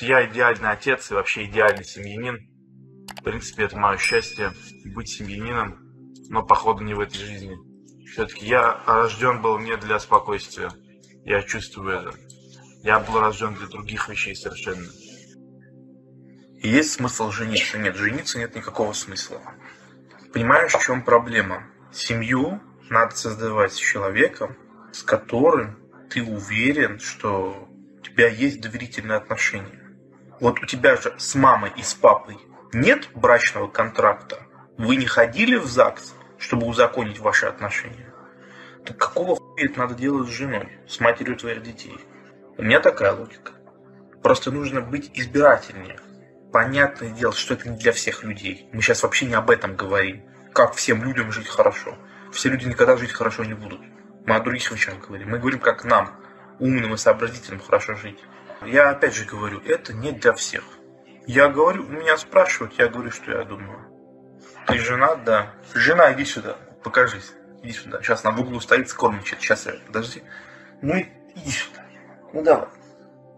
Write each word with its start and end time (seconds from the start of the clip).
Я 0.00 0.26
идеальный 0.26 0.70
отец 0.70 1.10
и 1.10 1.14
вообще 1.14 1.46
идеальный 1.46 1.84
семьянин. 1.84 2.50
В 3.18 3.22
принципе, 3.22 3.64
это 3.64 3.78
мое 3.78 3.96
счастье 3.96 4.52
быть 4.84 5.08
семьянином, 5.08 5.78
но 6.28 6.44
походу 6.44 6.84
не 6.84 6.92
в 6.92 7.00
этой 7.00 7.16
жизни. 7.16 7.56
Все-таки 8.06 8.44
я 8.44 8.82
рожден 8.86 9.40
был 9.40 9.58
не 9.58 9.74
для 9.78 9.98
спокойствия. 9.98 10.70
Я 11.24 11.40
чувствую 11.40 11.98
это. 11.98 12.14
Я 12.82 13.00
был 13.00 13.18
рожден 13.20 13.54
для 13.54 13.68
других 13.68 14.10
вещей 14.10 14.36
совершенно. 14.36 14.86
Есть 16.62 16.92
смысл 16.92 17.30
жениться? 17.30 17.78
Нет, 17.78 17.96
жениться 17.96 18.38
нет 18.38 18.54
никакого 18.54 18.92
смысла. 18.92 19.40
Понимаешь, 20.34 20.72
в 20.72 20.84
чем 20.84 21.04
проблема? 21.04 21.68
Семью 21.90 22.60
надо 22.90 23.16
создавать 23.16 23.72
с 23.72 23.76
человеком, 23.76 24.56
с 24.92 25.02
которым 25.02 25.78
ты 26.10 26.22
уверен, 26.22 26.98
что 27.00 27.66
у 27.98 28.02
тебя 28.02 28.28
есть 28.28 28.60
доверительные 28.60 29.16
отношения. 29.16 29.85
Вот 30.38 30.62
у 30.62 30.66
тебя 30.66 30.96
же 30.96 31.14
с 31.16 31.34
мамой 31.34 31.72
и 31.76 31.82
с 31.82 31.94
папой 31.94 32.36
нет 32.74 33.08
брачного 33.14 33.68
контракта. 33.68 34.42
Вы 34.76 34.96
не 34.96 35.06
ходили 35.06 35.56
в 35.56 35.64
ЗАГС, 35.64 36.14
чтобы 36.38 36.66
узаконить 36.66 37.18
ваши 37.18 37.46
отношения. 37.46 38.12
Так 38.84 38.98
какого 38.98 39.36
хуя 39.36 39.64
это 39.64 39.78
надо 39.80 39.94
делать 39.94 40.28
с 40.28 40.32
женой, 40.32 40.68
с 40.86 41.00
матерью 41.00 41.36
твоих 41.36 41.62
детей? 41.62 41.96
У 42.58 42.62
меня 42.62 42.80
такая 42.80 43.12
логика. 43.12 43.52
Просто 44.22 44.50
нужно 44.50 44.82
быть 44.82 45.10
избирательнее. 45.14 45.98
Понятное 46.52 47.10
дело, 47.10 47.32
что 47.32 47.54
это 47.54 47.70
не 47.70 47.78
для 47.78 47.92
всех 47.92 48.22
людей. 48.22 48.68
Мы 48.72 48.82
сейчас 48.82 49.02
вообще 49.02 49.26
не 49.26 49.34
об 49.34 49.50
этом 49.50 49.74
говорим. 49.74 50.22
Как 50.52 50.74
всем 50.74 51.02
людям 51.02 51.32
жить 51.32 51.48
хорошо. 51.48 51.96
Все 52.30 52.50
люди 52.50 52.66
никогда 52.66 52.96
жить 52.98 53.12
хорошо 53.12 53.44
не 53.44 53.54
будут. 53.54 53.80
Мы 54.26 54.36
о 54.36 54.40
других 54.40 54.70
вещах 54.70 54.98
говорим. 54.98 55.30
Мы 55.30 55.38
говорим, 55.38 55.60
как 55.60 55.84
нам, 55.84 56.14
умным 56.58 56.92
и 56.92 56.98
сообразительным, 56.98 57.60
хорошо 57.60 57.94
жить. 57.94 58.18
Я 58.64 58.90
опять 58.90 59.14
же 59.14 59.24
говорю, 59.24 59.60
это 59.64 59.92
не 59.92 60.12
для 60.12 60.32
всех. 60.32 60.64
Я 61.26 61.48
говорю, 61.48 61.84
меня 61.84 62.16
спрашивают, 62.16 62.74
я 62.78 62.88
говорю, 62.88 63.10
что 63.10 63.32
я 63.32 63.44
думаю. 63.44 63.86
Ты 64.66 64.78
жена? 64.78 65.16
Да. 65.16 65.52
Жена, 65.74 66.12
иди 66.12 66.24
сюда, 66.24 66.56
покажись. 66.82 67.32
Иди 67.62 67.72
сюда. 67.72 68.00
Сейчас 68.02 68.24
на 68.24 68.30
углу 68.30 68.60
стоит, 68.60 68.88
скормничает. 68.88 69.40
Сейчас 69.42 69.66
я, 69.66 69.74
подожди. 69.86 70.22
Ну, 70.82 70.94
иди 70.98 71.50
сюда. 71.50 71.84
Ну 72.32 72.42
давай. 72.42 72.68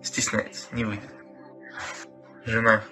Стесняется, 0.03 0.67
не 0.73 0.85
выйдет. 0.85 1.11
Жена. 2.45 2.83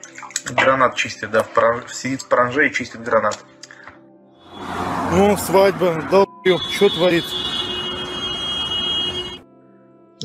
Гранат 0.50 0.94
чистит, 0.94 1.30
да, 1.30 1.42
в 1.42 1.50
паранж... 1.50 1.92
сидит 1.92 2.22
в 2.22 2.28
паранже 2.28 2.69
и 2.69 2.72
чистит 2.72 3.02
гранат. 3.02 3.38
Ну, 5.12 5.36
свадьба, 5.36 6.02
долбёб, 6.10 6.60
что 6.70 6.88
творится? 6.88 7.34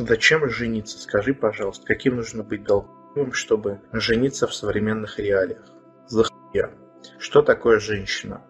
Зачем 0.07 0.49
жениться? 0.49 0.97
Скажи, 0.97 1.33
пожалуйста, 1.35 1.85
каким 1.85 2.15
нужно 2.15 2.41
быть 2.43 2.63
долбёбом, 2.63 3.33
чтобы 3.33 3.81
жениться 3.91 4.47
в 4.47 4.53
современных 4.53 5.19
реалиях? 5.19 5.63
Захуя. 6.07 6.71
Что 7.19 7.43
такое 7.43 7.79
женщина? 7.79 8.41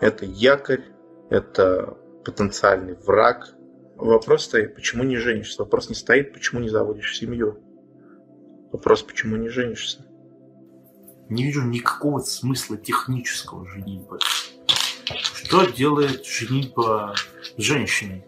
Это 0.00 0.26
якорь, 0.26 0.84
это 1.30 1.96
потенциальный 2.24 2.94
враг. 2.96 3.54
Вопрос 3.96 4.44
стоит, 4.44 4.74
почему 4.74 5.04
не 5.04 5.16
женишься? 5.16 5.62
Вопрос 5.62 5.88
не 5.88 5.94
стоит, 5.94 6.34
почему 6.34 6.60
не 6.60 6.68
заводишь 6.68 7.16
семью. 7.16 7.58
Вопрос, 8.70 9.02
почему 9.02 9.36
не 9.36 9.48
женишься? 9.48 10.04
Не 11.30 11.44
вижу 11.44 11.62
никакого 11.62 12.18
смысла 12.18 12.76
технического 12.76 13.66
женитьбы. 13.66 14.18
Что 15.06 15.64
делает 15.64 16.26
женитьба 16.26 17.14
женщиной? 17.56 18.26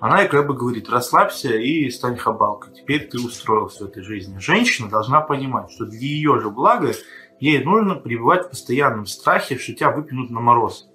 Она 0.00 0.24
как 0.24 0.46
бы 0.46 0.54
говорит, 0.54 0.88
расслабься 0.88 1.54
и 1.54 1.90
стань 1.90 2.16
хабалкой. 2.16 2.72
Теперь 2.72 3.06
ты 3.06 3.20
устроился 3.20 3.84
в 3.84 3.88
этой 3.88 4.02
жизни. 4.02 4.38
Женщина 4.38 4.88
должна 4.88 5.20
понимать, 5.20 5.70
что 5.70 5.84
для 5.84 6.00
ее 6.00 6.40
же 6.40 6.48
блага 6.48 6.92
ей 7.38 7.62
нужно 7.62 7.96
пребывать 7.96 8.46
в 8.46 8.50
постоянном 8.50 9.04
страхе, 9.04 9.58
что 9.58 9.74
тебя 9.74 9.90
выпьют 9.90 10.30
на 10.30 10.40
мороз. 10.40 10.88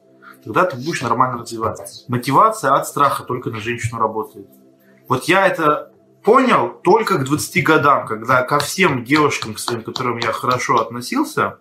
Тогда 0.43 0.65
ты 0.65 0.75
будешь 0.77 1.03
нормально 1.03 1.39
развиваться. 1.39 2.03
Мотивация 2.07 2.73
от 2.73 2.87
страха 2.87 3.23
только 3.23 3.51
на 3.51 3.59
женщину 3.59 3.99
работает. 3.99 4.49
Вот 5.07 5.25
я 5.25 5.45
это 5.47 5.91
понял 6.23 6.69
только 6.83 7.19
к 7.19 7.25
20 7.25 7.63
годам, 7.63 8.07
когда 8.07 8.41
ко 8.41 8.57
всем 8.57 9.03
девушкам, 9.03 9.53
к 9.53 9.59
своим, 9.59 9.83
к 9.83 9.85
которым 9.85 10.17
я 10.17 10.31
хорошо 10.31 10.77
относился, 10.77 11.59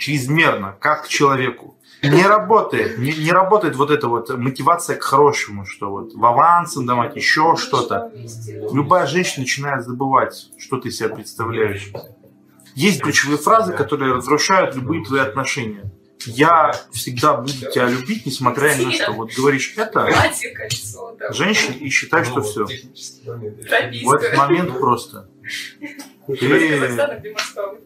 чрезмерно, 0.00 0.76
как 0.80 1.04
к 1.04 1.08
человеку, 1.08 1.76
не 2.02 2.26
работает. 2.26 2.98
Не, 2.98 3.12
не 3.12 3.30
работает 3.30 3.76
вот 3.76 3.90
эта 3.90 4.08
вот 4.08 4.30
мотивация 4.30 4.96
к 4.96 5.02
хорошему, 5.02 5.66
что 5.66 5.90
вот 5.90 6.14
в 6.14 6.24
авансом 6.24 6.86
давать, 6.86 7.14
еще 7.14 7.56
что-то. 7.56 8.10
Любая 8.72 9.06
женщина 9.06 9.42
начинает 9.42 9.84
забывать, 9.84 10.48
что 10.58 10.78
ты 10.78 10.90
себя 10.90 11.10
представляешь. 11.10 11.92
Есть 12.74 13.02
ключевые 13.02 13.38
фразы, 13.38 13.74
которые 13.74 14.14
разрушают 14.14 14.74
любые 14.74 15.04
твои 15.04 15.20
отношения. 15.20 15.92
Я 16.26 16.72
всегда 16.92 17.34
буду 17.34 17.52
тебя 17.52 17.86
любить, 17.88 18.26
несмотря 18.26 18.74
ни 18.76 18.84
на 18.86 18.92
что. 18.92 19.12
Вот 19.12 19.32
говоришь 19.36 19.74
это, 19.76 20.08
женщина, 21.30 21.74
и 21.74 21.88
считай, 21.90 22.24
что 22.24 22.40
все. 22.40 22.64
В 22.64 24.12
этот 24.12 24.36
момент 24.36 24.78
просто 24.78 25.28
ты 26.26 26.88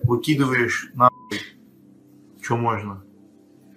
выкидываешь 0.03 0.91
на 0.94 1.08
что 2.44 2.56
можно. 2.59 3.03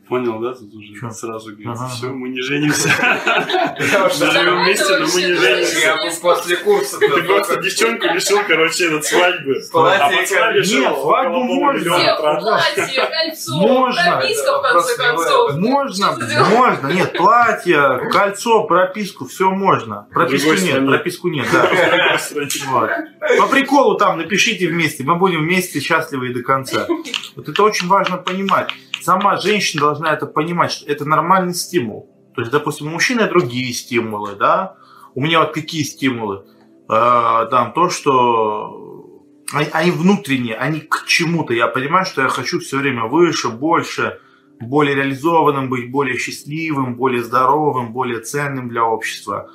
Понял, 0.08 0.40
да? 0.40 0.54
Тут 0.54 0.74
уже 0.74 0.94
Чё? 1.00 1.10
сразу 1.12 1.52
говорит, 1.52 1.68
Ага. 1.68 1.90
все, 1.90 2.08
мы 2.08 2.30
не 2.30 2.42
женимся. 2.42 2.88
Мы 3.78 3.86
живем 4.32 4.64
вместе, 4.64 4.98
но 4.98 5.06
мы 5.06 5.22
не 5.22 5.34
женимся. 5.34 5.80
Я 5.80 5.96
бы 5.98 6.12
после 6.22 6.56
курса 6.58 6.98
Ты 7.00 7.24
просто 7.24 7.62
девчонку 7.62 8.06
лишил, 8.14 8.40
короче, 8.48 8.96
от 8.96 9.04
свадьбы. 9.06 9.56
Платье 9.72 10.04
А 10.06 10.10
пацана 10.22 10.52
и 10.52 10.60
лишил 10.60 10.80
Нет, 10.82 10.98
свадьбу 11.02 11.44
можно. 11.44 12.16
Платье, 12.40 13.10
кольцо, 13.12 13.58
Можно. 13.58 14.18
прописка, 14.18 14.58
в 14.58 14.62
конце 14.62 14.98
концов. 14.98 15.56
Можно, 15.58 16.18
можно. 16.50 16.88
Нет, 16.88 17.14
платье, 17.18 18.10
кольцо, 18.12 18.64
прописку, 18.64 19.28
все 19.28 19.50
можно. 19.50 20.08
Прописку 20.14 20.54
нет, 20.54 20.86
прописку 20.88 21.28
нет, 21.28 21.48
да. 21.52 21.68
По 23.40 23.48
приколу 23.48 23.98
там 23.98 24.18
напишите 24.20 24.68
вместе, 24.68 25.04
мы 25.04 25.16
будем 25.16 25.42
вместе 25.42 25.80
счастливы 25.80 26.30
и 26.30 26.34
до 26.34 26.44
конца. 26.44 26.88
Вот 27.36 27.50
это 27.50 27.64
очень 27.64 27.88
важно 27.88 28.18
понимать. 28.18 28.70
Сама 29.08 29.38
женщина 29.38 29.84
должна 29.84 30.12
это 30.12 30.26
понимать, 30.26 30.70
что 30.70 30.92
это 30.92 31.06
нормальный 31.06 31.54
стимул. 31.54 32.10
То 32.36 32.42
есть, 32.42 32.52
допустим, 32.52 32.88
у 32.88 32.90
мужчины 32.90 33.26
другие 33.30 33.72
стимулы, 33.72 34.36
да? 34.36 34.76
У 35.16 35.22
меня 35.22 35.40
вот 35.40 35.54
какие 35.54 35.84
стимулы? 35.84 36.44
Э, 36.90 37.48
там 37.50 37.72
то, 37.72 37.90
что 37.90 39.24
они, 39.54 39.70
они 39.72 39.92
внутренние, 39.92 40.56
они 40.56 40.82
к 40.82 41.06
чему-то. 41.06 41.54
Я 41.54 41.68
понимаю, 41.68 42.06
что 42.06 42.22
я 42.22 42.28
хочу 42.28 42.60
все 42.60 42.80
время 42.80 43.06
выше, 43.06 43.48
больше, 43.48 44.20
более 44.60 44.96
реализованным 44.96 45.70
быть, 45.70 45.90
более 45.90 46.18
счастливым, 46.18 46.98
более 46.98 47.24
здоровым, 47.24 47.94
более 47.94 48.20
ценным 48.20 48.68
для 48.68 48.84
общества. 48.84 49.50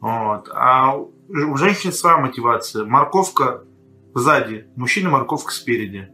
Вот. 0.00 0.48
А 0.54 0.96
у 0.96 1.56
женщин 1.56 1.92
своя 1.92 2.18
мотивация. 2.18 2.84
Морковка 2.84 3.64
сзади, 4.14 4.68
мужчина 4.76 5.10
морковка 5.10 5.52
спереди. 5.52 6.12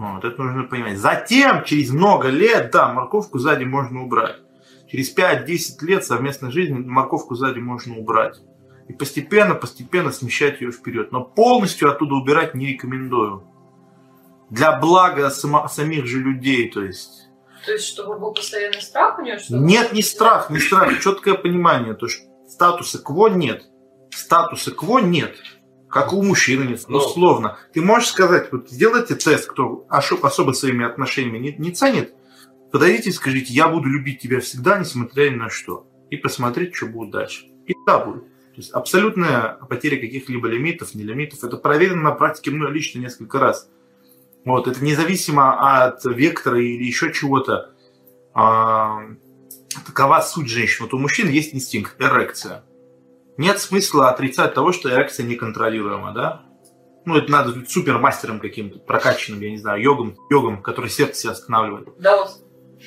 Вот, 0.00 0.24
это 0.24 0.42
нужно 0.42 0.62
понимать. 0.62 0.96
Затем, 0.96 1.62
через 1.62 1.90
много 1.90 2.28
лет, 2.28 2.70
да, 2.70 2.90
морковку 2.90 3.38
сзади 3.38 3.64
можно 3.64 4.02
убрать. 4.02 4.36
Через 4.90 5.14
5-10 5.14 5.84
лет 5.84 6.06
совместной 6.06 6.50
жизни 6.50 6.78
морковку 6.78 7.34
сзади 7.34 7.58
можно 7.58 7.98
убрать. 7.98 8.40
И 8.88 8.94
постепенно, 8.94 9.54
постепенно 9.54 10.10
смещать 10.10 10.62
ее 10.62 10.72
вперед. 10.72 11.12
Но 11.12 11.22
полностью 11.22 11.90
оттуда 11.90 12.14
убирать 12.14 12.54
не 12.54 12.68
рекомендую. 12.68 13.44
Для 14.48 14.80
блага 14.80 15.28
само- 15.28 15.68
самих 15.68 16.06
же 16.06 16.20
людей, 16.20 16.70
то 16.70 16.82
есть. 16.82 17.28
То 17.66 17.72
есть, 17.72 17.84
чтобы 17.84 18.18
был 18.18 18.32
постоянный 18.32 18.80
страх 18.80 19.18
у 19.18 19.22
нее? 19.22 19.38
Что 19.38 19.58
Нет, 19.58 19.92
не 19.92 20.00
страх, 20.00 20.48
не 20.48 20.60
страх, 20.60 20.98
четкое 21.00 21.34
понимание. 21.34 21.92
То 21.92 22.06
есть 22.06 22.22
статуса 22.48 23.00
кво 23.02 23.28
нет. 23.28 23.64
Статуса 24.08 24.70
кво 24.70 25.00
нет. 25.00 25.36
Как 25.90 26.12
у 26.12 26.22
мужчины 26.22 26.64
нет, 26.64 26.84
Ну. 26.88 26.98
условно. 26.98 27.58
Ты 27.72 27.82
можешь 27.82 28.10
сказать, 28.10 28.52
вот 28.52 28.70
сделайте 28.70 29.16
тест, 29.16 29.46
кто 29.48 29.86
особо 29.88 30.52
своими 30.52 30.84
отношениями 30.84 31.38
не, 31.38 31.52
не 31.52 31.72
ценит, 31.72 32.14
подойдите 32.70 33.10
и 33.10 33.12
скажите, 33.12 33.52
я 33.52 33.68
буду 33.68 33.88
любить 33.88 34.20
тебя 34.20 34.40
всегда, 34.40 34.78
несмотря 34.78 35.30
ни 35.30 35.34
на 35.34 35.50
что. 35.50 35.86
И 36.10 36.16
посмотреть, 36.16 36.74
что 36.74 36.86
будет 36.86 37.10
дальше. 37.10 37.46
И 37.66 37.74
да, 37.86 38.04
будет. 38.04 38.24
То 38.24 38.56
есть 38.56 38.70
абсолютная 38.72 39.58
потеря 39.68 40.00
каких-либо 40.00 40.48
лимитов, 40.48 40.94
не 40.94 41.02
лимитов. 41.02 41.42
Это 41.44 41.56
проверено 41.56 42.02
на 42.02 42.12
практике 42.12 42.50
мной 42.50 42.72
лично 42.72 43.00
несколько 43.00 43.38
раз. 43.38 43.68
Вот, 44.44 44.68
это 44.68 44.82
независимо 44.82 45.84
от 45.84 46.04
вектора 46.04 46.60
или 46.60 46.84
еще 46.84 47.12
чего-то. 47.12 47.72
А, 48.32 49.02
такова 49.86 50.20
суть 50.20 50.48
женщин. 50.48 50.84
Вот 50.84 50.94
у 50.94 50.98
мужчин 50.98 51.28
есть 51.28 51.54
инстинкт, 51.54 52.00
эрекция. 52.00 52.64
Нет 53.40 53.58
смысла 53.58 54.10
отрицать 54.10 54.52
того, 54.52 54.70
что 54.70 54.90
эрекция 54.90 55.24
неконтролируема, 55.24 56.12
да? 56.12 56.42
Ну, 57.06 57.16
это 57.16 57.32
надо 57.32 57.52
быть 57.52 57.70
супермастером 57.70 58.38
каким-то, 58.38 58.78
прокачанным, 58.80 59.40
я 59.40 59.50
не 59.50 59.56
знаю, 59.56 59.82
йогом, 59.82 60.14
йогом, 60.28 60.60
который 60.60 60.90
сердце 60.90 61.20
себя 61.22 61.32
останавливает. 61.32 61.88
Да, 61.98 62.18
вот. 62.18 62.32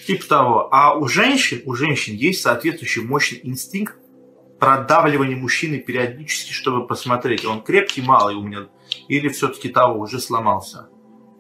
Типа 0.06 0.28
того. 0.28 0.70
А 0.72 0.94
у 0.94 1.08
женщин, 1.08 1.64
у 1.66 1.74
женщин 1.74 2.14
есть 2.14 2.44
соответствующий 2.44 3.02
мощный 3.02 3.40
инстинкт 3.42 3.96
продавливание 4.60 5.36
мужчины 5.36 5.80
периодически, 5.80 6.52
чтобы 6.52 6.86
посмотреть, 6.86 7.46
он 7.46 7.64
крепкий, 7.64 8.04
малый 8.04 8.36
у 8.36 8.44
меня, 8.44 8.70
или 9.08 9.30
все-таки 9.30 9.70
того 9.70 10.02
уже 10.02 10.20
сломался. 10.20 10.88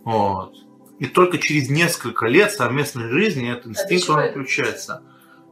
Вот. 0.05 0.55
И 0.97 1.05
только 1.05 1.37
через 1.37 1.69
несколько 1.69 2.25
лет 2.25 2.51
совместной 2.51 3.11
жизни 3.11 3.51
этот 3.51 3.67
инстинкт 3.67 4.09
он 4.09 4.31
включается. 4.31 5.03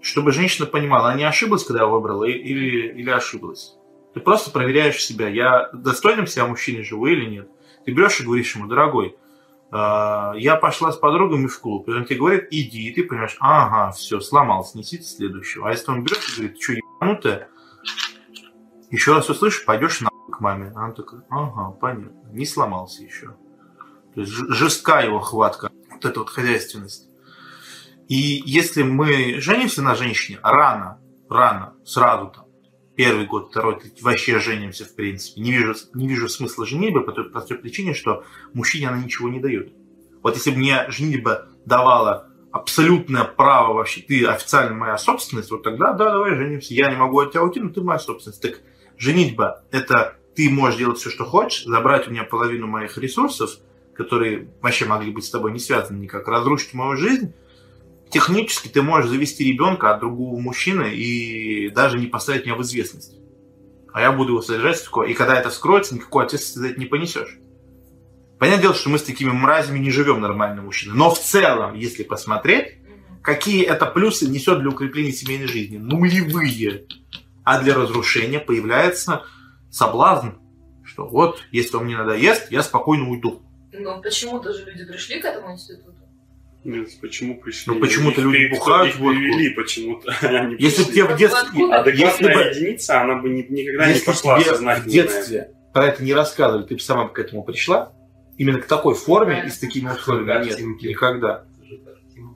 Чтобы 0.01 0.31
женщина 0.31 0.65
понимала, 0.65 1.09
она 1.09 1.17
не 1.17 1.23
ошиблась, 1.23 1.63
когда 1.63 1.85
выбрала, 1.85 2.23
или, 2.25 2.87
или 2.93 3.09
ошиблась. 3.09 3.75
Ты 4.13 4.19
просто 4.19 4.51
проверяешь 4.51 5.03
себя, 5.03 5.29
я 5.29 5.69
достойным 5.73 6.27
себя 6.27 6.47
мужчине 6.47 6.83
живу 6.83 7.05
или 7.07 7.25
нет. 7.25 7.49
Ты 7.85 7.91
берешь 7.91 8.19
и 8.19 8.23
говоришь 8.23 8.55
ему, 8.55 8.67
дорогой, 8.67 9.15
а, 9.71 10.33
я 10.35 10.57
пошла 10.57 10.91
с 10.91 10.97
подругами 10.97 11.47
в 11.47 11.59
клуб, 11.59 11.87
и 11.87 11.93
он 11.93 12.05
тебе 12.05 12.19
говорит, 12.19 12.47
иди, 12.51 12.89
и 12.89 12.93
ты 12.93 13.03
понимаешь, 13.03 13.37
ага, 13.39 13.91
все, 13.91 14.19
сломался, 14.19 14.77
несите 14.77 15.03
следующего. 15.03 15.69
А 15.69 15.71
если 15.71 15.91
он 15.91 16.03
берет 16.03 16.19
и 16.27 16.35
говорит, 16.35 16.61
что 16.61 16.73
ебанутая, 16.73 17.47
еще 18.89 19.13
раз 19.13 19.29
услышишь, 19.29 19.63
пойдешь 19.65 20.01
на 20.01 20.09
к 20.09 20.39
маме. 20.41 20.73
А 20.75 20.85
он 20.85 20.93
такой, 20.93 21.19
ага, 21.29 21.71
понятно, 21.71 22.29
не 22.31 22.45
сломался 22.45 23.03
еще. 23.03 23.35
То 24.13 24.21
есть 24.21 24.31
жестка 24.31 25.01
его 25.01 25.19
хватка, 25.19 25.71
вот 25.89 26.03
эта 26.03 26.19
вот 26.19 26.29
хозяйственность. 26.29 27.07
И 28.11 28.43
если 28.45 28.83
мы 28.83 29.39
женимся 29.39 29.81
на 29.81 29.95
женщине 29.95 30.37
рано, 30.43 30.99
рано, 31.29 31.75
сразу 31.85 32.29
там, 32.35 32.45
первый 32.97 33.25
год, 33.25 33.51
второй, 33.51 33.77
вообще 34.01 34.37
женимся, 34.41 34.83
в 34.83 34.93
принципе. 34.95 35.39
Не 35.39 35.53
вижу, 35.53 35.75
не 35.93 36.09
вижу 36.09 36.27
смысла 36.27 36.65
женитьбы 36.65 37.05
по 37.05 37.13
той 37.13 37.29
простой 37.29 37.57
причине, 37.57 37.93
что 37.93 38.25
мужчине 38.53 38.89
она 38.89 39.01
ничего 39.01 39.29
не 39.29 39.39
дает. 39.39 39.71
Вот 40.21 40.35
если 40.35 40.51
бы 40.51 40.57
мне 40.57 40.87
женитьба 40.89 41.47
давала 41.65 42.27
абсолютное 42.51 43.23
право 43.23 43.75
вообще, 43.75 44.01
ты 44.01 44.25
официально 44.25 44.75
моя 44.75 44.97
собственность, 44.97 45.49
вот 45.49 45.63
тогда, 45.63 45.93
да, 45.93 46.11
давай 46.11 46.35
женимся. 46.35 46.73
Я 46.73 46.89
не 46.89 46.97
могу 46.97 47.17
от 47.17 47.31
тебя 47.31 47.43
уйти, 47.43 47.61
но 47.61 47.69
ты 47.69 47.79
моя 47.79 47.97
собственность. 47.97 48.41
Так 48.41 48.59
женитьба– 48.97 49.63
это 49.71 50.17
ты 50.35 50.49
можешь 50.49 50.77
делать 50.77 50.97
все, 50.97 51.11
что 51.11 51.23
хочешь, 51.23 51.63
забрать 51.63 52.09
у 52.09 52.11
меня 52.11 52.25
половину 52.25 52.67
моих 52.67 52.97
ресурсов, 52.97 53.51
которые 53.95 54.49
вообще 54.61 54.83
могли 54.83 55.13
быть 55.13 55.23
с 55.23 55.29
тобой 55.29 55.53
не 55.53 55.59
связаны 55.59 55.99
никак, 55.99 56.27
разрушить 56.27 56.73
мою 56.73 56.97
жизнь, 56.97 57.33
технически 58.11 58.67
ты 58.67 58.81
можешь 58.81 59.09
завести 59.09 59.43
ребенка 59.43 59.93
от 59.93 59.99
другого 59.99 60.39
мужчины 60.39 60.93
и 60.93 61.69
даже 61.69 61.97
не 61.97 62.07
поставить 62.07 62.45
меня 62.45 62.55
в 62.55 62.61
известность. 62.61 63.15
А 63.93 64.01
я 64.01 64.11
буду 64.11 64.33
его 64.33 64.41
содержать, 64.41 64.85
и 65.07 65.13
когда 65.13 65.39
это 65.39 65.49
вскроется, 65.49 65.95
никакой 65.95 66.25
ответственности 66.25 66.59
за 66.59 66.67
это 66.73 66.79
не 66.79 66.85
понесешь. 66.85 67.37
Понятное 68.39 68.61
дело, 68.63 68.73
что 68.73 68.89
мы 68.89 68.97
с 68.97 69.03
такими 69.03 69.29
мразями 69.29 69.79
не 69.79 69.91
живем 69.91 70.21
нормально 70.21 70.61
мужчины. 70.61 70.95
Но 70.95 71.11
в 71.11 71.19
целом, 71.19 71.75
если 71.75 72.03
посмотреть, 72.03 72.77
какие 73.21 73.63
это 73.63 73.85
плюсы 73.85 74.27
несет 74.27 74.59
для 74.59 74.69
укрепления 74.69 75.11
семейной 75.11 75.47
жизни? 75.47 75.77
Нулевые. 75.77 76.85
А 77.43 77.61
для 77.61 77.75
разрушения 77.75 78.39
появляется 78.39 79.25
соблазн, 79.69 80.29
что 80.83 81.07
вот, 81.07 81.41
если 81.51 81.77
он 81.77 81.85
мне 81.85 81.97
надоест, 81.97 82.51
я 82.51 82.63
спокойно 82.63 83.09
уйду. 83.09 83.43
Ну, 83.73 84.01
почему-то 84.01 84.53
же 84.53 84.65
люди 84.65 84.85
пришли 84.85 85.19
к 85.21 85.25
этому 85.25 85.53
институту. 85.53 86.00
Нет, 86.63 86.89
почему 87.01 87.39
пришли? 87.41 87.73
Ну 87.73 87.79
почему-то 87.79 88.21
люди 88.21 88.43
Их 88.43 88.51
бухают 88.51 88.89
их 88.93 88.99
водку. 88.99 89.19
привели 89.19 89.49
почему-то. 89.49 90.11
Они 90.21 90.55
Если 90.59 90.83
бы 90.83 90.91
тебе 90.91 91.05
в 91.05 91.17
детстве... 91.17 91.73
Адекватная 91.73 92.35
бы, 92.35 92.41
единица, 92.41 93.01
она 93.01 93.15
бы 93.15 93.29
ни- 93.29 93.47
никогда 93.49 93.87
не 93.87 93.93
если 93.93 94.05
пошла 94.05 94.39
тебе 94.39 94.75
в 94.75 94.85
детстве 94.85 95.51
про 95.73 95.87
это 95.87 96.03
не 96.03 96.13
рассказывали, 96.13 96.65
ты 96.65 96.75
бы 96.75 96.81
сама 96.81 97.07
к 97.07 97.17
этому 97.19 97.43
пришла, 97.43 97.93
именно 98.37 98.59
к 98.59 98.67
такой 98.67 98.95
форме 98.95 99.43
и 99.45 99.49
с 99.49 99.57
такими 99.57 99.89
условиями. 99.89 100.45
Нет, 100.45 100.59
никогда. 100.59 101.45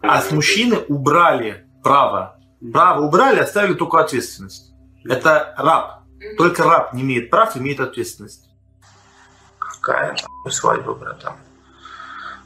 А 0.02 0.22
с 0.22 0.32
мужчины 0.32 0.78
убрали 0.78 1.66
право. 1.84 2.40
Право 2.74 3.06
убрали, 3.06 3.40
оставили 3.40 3.74
только 3.74 4.00
ответственность. 4.00 4.74
Это 5.04 5.54
раб. 5.58 6.04
Только 6.38 6.64
раб 6.64 6.94
не 6.94 7.04
имеет 7.04 7.30
прав, 7.30 7.56
имеет 7.58 7.80
ответственность. 7.80 8.50
Какая 9.60 10.16
свадьба, 10.50 10.96
братан? 10.96 11.36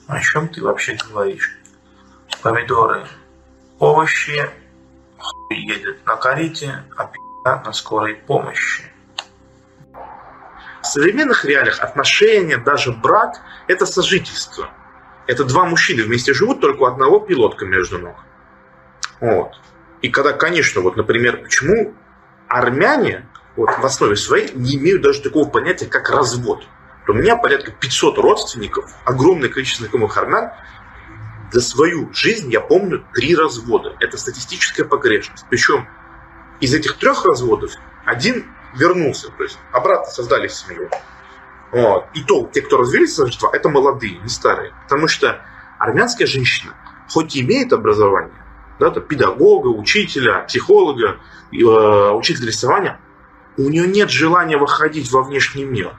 О 0.07 0.19
чем 0.19 0.49
ты 0.49 0.61
вообще 0.63 0.97
говоришь? 1.09 1.58
Помидоры, 2.41 3.06
овощи, 3.80 4.50
хуй 5.18 5.57
едет 5.57 6.06
на 6.06 6.15
карете, 6.15 6.86
а 6.95 7.06
пи***а 7.06 7.62
на 7.65 7.74
скорой 7.74 8.15
помощи. 8.15 8.83
В 10.81 10.86
современных 10.86 11.44
реалиях 11.44 11.81
отношения, 11.81 12.57
даже 12.57 12.94
брак– 12.94 13.41
это 13.68 13.86
сожительство. 13.86 14.69
Это 15.27 15.44
два 15.44 15.65
мужчины 15.65 16.03
вместе 16.03 16.33
живут, 16.33 16.62
только 16.62 16.81
у 16.83 16.86
одного 16.86 17.19
пилотка 17.19 17.65
между 17.65 18.00
ног. 18.00 18.15
Вот. 19.19 19.59
И 20.01 20.09
когда, 20.09 20.31
конечно, 20.31 20.81
вот, 20.81 20.95
например, 20.95 21.41
почему 21.44 21.94
армяне 22.47 23.27
вот, 23.57 23.69
в 23.77 23.86
основе 23.86 24.15
своей 24.15 24.51
не 24.53 24.77
имеют 24.77 25.01
даже 25.01 25.21
такого 25.21 25.47
понятия, 25.50 25.88
как 25.88 26.09
развод. 26.09 26.63
У 27.07 27.13
меня 27.13 27.36
порядка 27.36 27.71
500 27.71 28.18
родственников, 28.19 28.91
огромное 29.03 29.50
количество 29.50 29.86
знакомых 29.86 30.15
армян. 30.15 30.51
За 31.51 31.62
свою 31.62 32.13
жизнь 32.13 32.51
я 32.51 32.62
помню 32.62 33.04
три 33.13 33.36
развода. 33.36 33.96
Это 34.00 34.18
статистическая 34.18 34.84
погрешность. 34.84 35.46
Причем 35.50 35.88
из 36.60 36.74
этих 36.74 36.98
трех 36.98 37.25
разводов 37.25 37.72
один 38.06 38.46
вернулся, 38.75 39.30
то 39.30 39.44
есть 39.44 39.57
обратно 39.72 40.12
создали 40.12 40.48
семью. 40.48 40.90
Вот. 41.72 42.06
И 42.13 42.24
то, 42.24 42.50
те, 42.51 42.62
кто 42.62 42.78
развелись 42.78 43.16
сожительства, 43.16 43.50
это 43.54 43.69
молодые, 43.69 44.19
не 44.19 44.30
старые. 44.30 44.74
Потому 44.84 45.07
что 45.07 45.42
армянская 45.78 46.28
женщина, 46.28 46.74
хоть 47.10 47.36
и 47.36 47.42
имеет 47.42 47.74
образование, 47.74 48.34
да, 48.80 48.92
там, 48.92 49.04
педагога, 49.04 49.68
учителя, 49.68 50.42
психолога, 50.42 51.19
э, 51.51 51.57
учителя 51.57 52.48
рисования, 52.48 53.00
у 53.57 53.69
нее 53.69 53.88
нет 53.88 54.10
желания 54.10 54.57
выходить 54.57 55.12
во 55.12 55.22
внешний 55.22 55.66
мир. 55.66 55.96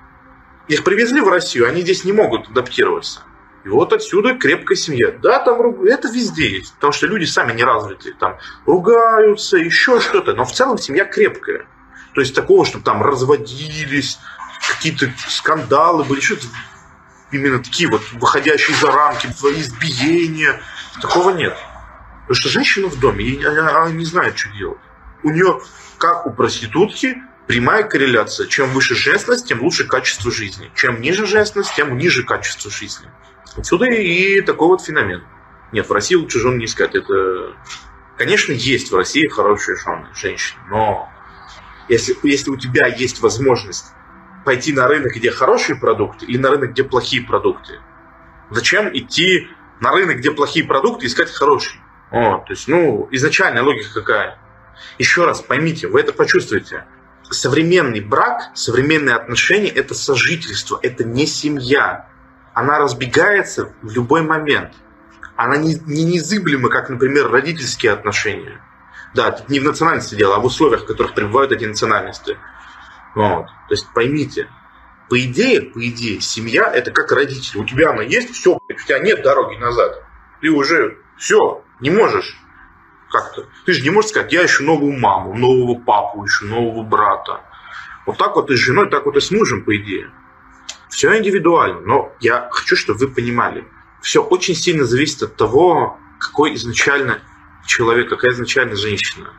Их 0.69 0.85
привезли 0.85 1.21
в 1.21 1.29
Россию, 1.29 1.69
они 1.69 1.83
здесь 1.83 2.05
не 2.05 2.13
могут 2.13 2.49
адаптироваться. 2.49 3.23
И 3.65 3.69
вот 3.69 3.93
отсюда 3.93 4.35
крепкая 4.35 4.77
семья. 4.77 5.13
Да, 5.13 5.39
там 5.41 5.85
это 5.85 6.09
везде 6.09 6.49
есть, 6.49 6.75
потому 6.75 6.93
что 6.93 7.07
люди 7.07 7.25
сами 7.25 7.53
не 7.53 7.63
развиты, 7.63 8.15
там 8.19 8.39
ругаются, 8.65 9.59
еще 9.59 10.01
что-то, 10.01 10.33
но 10.35 10.45
в 10.45 10.53
целом 10.53 10.79
семья 10.79 11.05
крепкая. 11.05 11.67
То 12.15 12.21
есть 12.23 12.35
такого, 12.35 12.65
чтобы 12.65 12.85
там 12.85 13.03
разводились, 13.03 14.19
какие-то 14.67 15.13
скандалы 15.29 16.05
были, 16.05 16.21
что 16.21 16.37
именно 17.31 17.63
такие 17.63 17.89
вот 17.89 18.03
выходящие 18.13 18.77
за 18.77 18.91
рамки, 18.91 19.27
избиения, 19.27 20.61
такого 21.01 21.31
нет. 21.31 21.57
Потому 22.23 22.35
что 22.35 22.49
женщина 22.49 22.89
в 22.89 22.99
доме, 22.99 23.25
ей- 23.25 23.47
она, 23.47 23.83
она 23.83 23.91
не 23.91 24.05
знает, 24.05 24.39
что 24.39 24.51
делать. 24.57 24.79
У 25.23 25.31
нее, 25.31 25.61
как 25.99 26.27
у 26.27 26.31
проститутки, 26.31 27.23
прямая 27.47 27.83
корреляция. 27.83 28.47
Чем 28.47 28.71
выше 28.71 28.95
женственность, 28.95 29.47
тем 29.47 29.63
лучше 29.63 29.85
качество 29.85 30.31
жизни. 30.31 30.71
Чем 30.75 31.01
ниже 31.01 31.27
женственность, 31.27 31.75
тем 31.75 31.97
ниже 31.99 32.23
качество 32.23 32.71
жизни. 32.71 33.09
Отсюда 33.57 33.87
и 33.87 34.41
такой 34.43 34.69
вот 34.69 34.83
феномен. 34.83 35.23
Нет, 35.73 35.89
в 35.89 35.93
России 35.93 36.15
лучше 36.15 36.41
жен 36.41 36.59
не 36.59 36.65
искать. 36.65 36.95
Это, 36.95 37.55
конечно, 38.17 38.53
есть 38.53 38.91
в 38.91 38.97
России 38.97 39.27
хорошие 39.29 39.77
жены, 39.77 40.09
женщины, 40.15 40.61
но 40.69 41.09
если, 41.89 42.17
если 42.23 42.51
у 42.51 42.57
тебя 42.57 42.87
есть 42.87 43.21
возможность 43.21 43.87
пойти 44.45 44.73
на 44.73 44.87
рынок, 44.87 45.13
где 45.15 45.31
хорошие 45.31 45.77
продукты, 45.79 46.27
или 46.27 46.39
на 46.39 46.51
рынок, 46.51 46.71
где 46.71 46.85
плохие 46.85 47.23
продукты, 47.23 47.81
зачем 48.51 48.89
идти 48.97 49.49
на 49.81 49.93
рынок, 49.93 50.19
где 50.19 50.31
плохие 50.31 50.65
продукты, 50.65 51.07
искать 51.07 51.31
хорошие? 51.31 51.81
Вот, 52.11 52.47
то 52.47 52.53
есть, 52.53 52.67
ну, 52.67 53.09
изначальная 53.11 53.63
логика 53.63 53.93
какая? 53.95 54.39
Еще 54.99 55.25
раз 55.25 55.41
поймите, 55.41 55.87
вы 55.89 56.01
это 56.01 56.13
почувствуете. 56.13 56.85
Современный 57.31 58.01
брак, 58.01 58.51
современные 58.55 59.15
отношения– 59.15 59.69
это 59.75 59.95
сожительство, 59.95 60.81
это 60.83 61.05
не 61.05 61.27
семья. 61.27 62.09
Она 62.55 62.79
разбегается 62.79 63.73
в 63.83 63.91
любой 63.93 64.23
момент. 64.23 64.75
Она 65.37 65.57
не, 65.57 65.75
не 65.87 66.05
незыблема, 66.05 66.69
как, 66.69 66.91
например, 66.91 67.31
родительские 67.31 67.93
отношения. 67.93 68.61
Да, 69.15 69.31
тут 69.31 69.49
не 69.49 69.61
в 69.61 69.65
национальности 69.65 70.15
дело, 70.15 70.37
а 70.37 70.41
в 70.41 70.45
условиях, 70.45 70.83
в 70.83 70.87
которых 70.87 71.15
пребывают 71.15 71.53
эти 71.53 71.65
национальности. 71.65 72.37
Вот. 73.15 73.47
То 73.47 73.75
есть 73.75 73.87
поймите, 73.95 74.49
по 75.09 75.21
идее, 75.21 75.63
по 75.63 75.85
идее, 75.85 76.21
семья 76.21 76.71
это 76.73 76.93
как 76.93 77.11
родители. 77.11 77.59
У 77.59 77.65
тебя 77.65 77.91
она 77.91 78.03
есть, 78.03 78.33
все, 78.33 78.55
у 78.57 78.73
тебя 78.73 79.01
нет 79.01 79.23
дороги 79.23 79.57
назад. 79.57 80.03
Ты 80.41 80.51
уже 80.51 80.99
все, 81.19 81.65
не 81.81 81.91
можешь 81.91 82.39
как-то. 83.11 83.47
Ты 83.67 83.73
же 83.73 83.83
не 83.83 83.91
можешь 83.91 84.11
сказать, 84.11 84.33
я 84.33 84.47
ищу 84.47 84.65
новую 84.65 84.99
маму, 84.99 85.35
нового 85.35 85.79
папу 85.81 86.25
ищу, 86.25 86.47
нового 86.47 86.83
брата. 86.85 87.41
Вот 88.07 88.19
так 88.19 88.37
вот 88.37 88.51
и 88.51 88.57
с 88.57 88.59
женой, 88.59 88.89
так 88.89 89.05
вот 89.05 89.17
и 89.17 89.21
с 89.21 89.31
мужем, 89.31 89.65
по 89.65 89.77
идее. 89.77 90.11
Все 90.91 91.17
индивидуально, 91.17 91.81
но 91.81 92.13
я 92.21 92.49
хочу, 92.51 92.77
чтобы 92.77 92.99
вы 92.99 93.09
понимали, 93.09 93.65
все 94.03 94.23
очень 94.23 94.55
сильно 94.55 94.85
зависит 94.85 95.23
от 95.23 95.37
того, 95.37 95.97
какой 96.19 96.55
изначально 96.55 97.23
человек, 97.67 98.09
какая 98.09 98.33
изначально 98.33 98.77
женщина. 98.77 99.33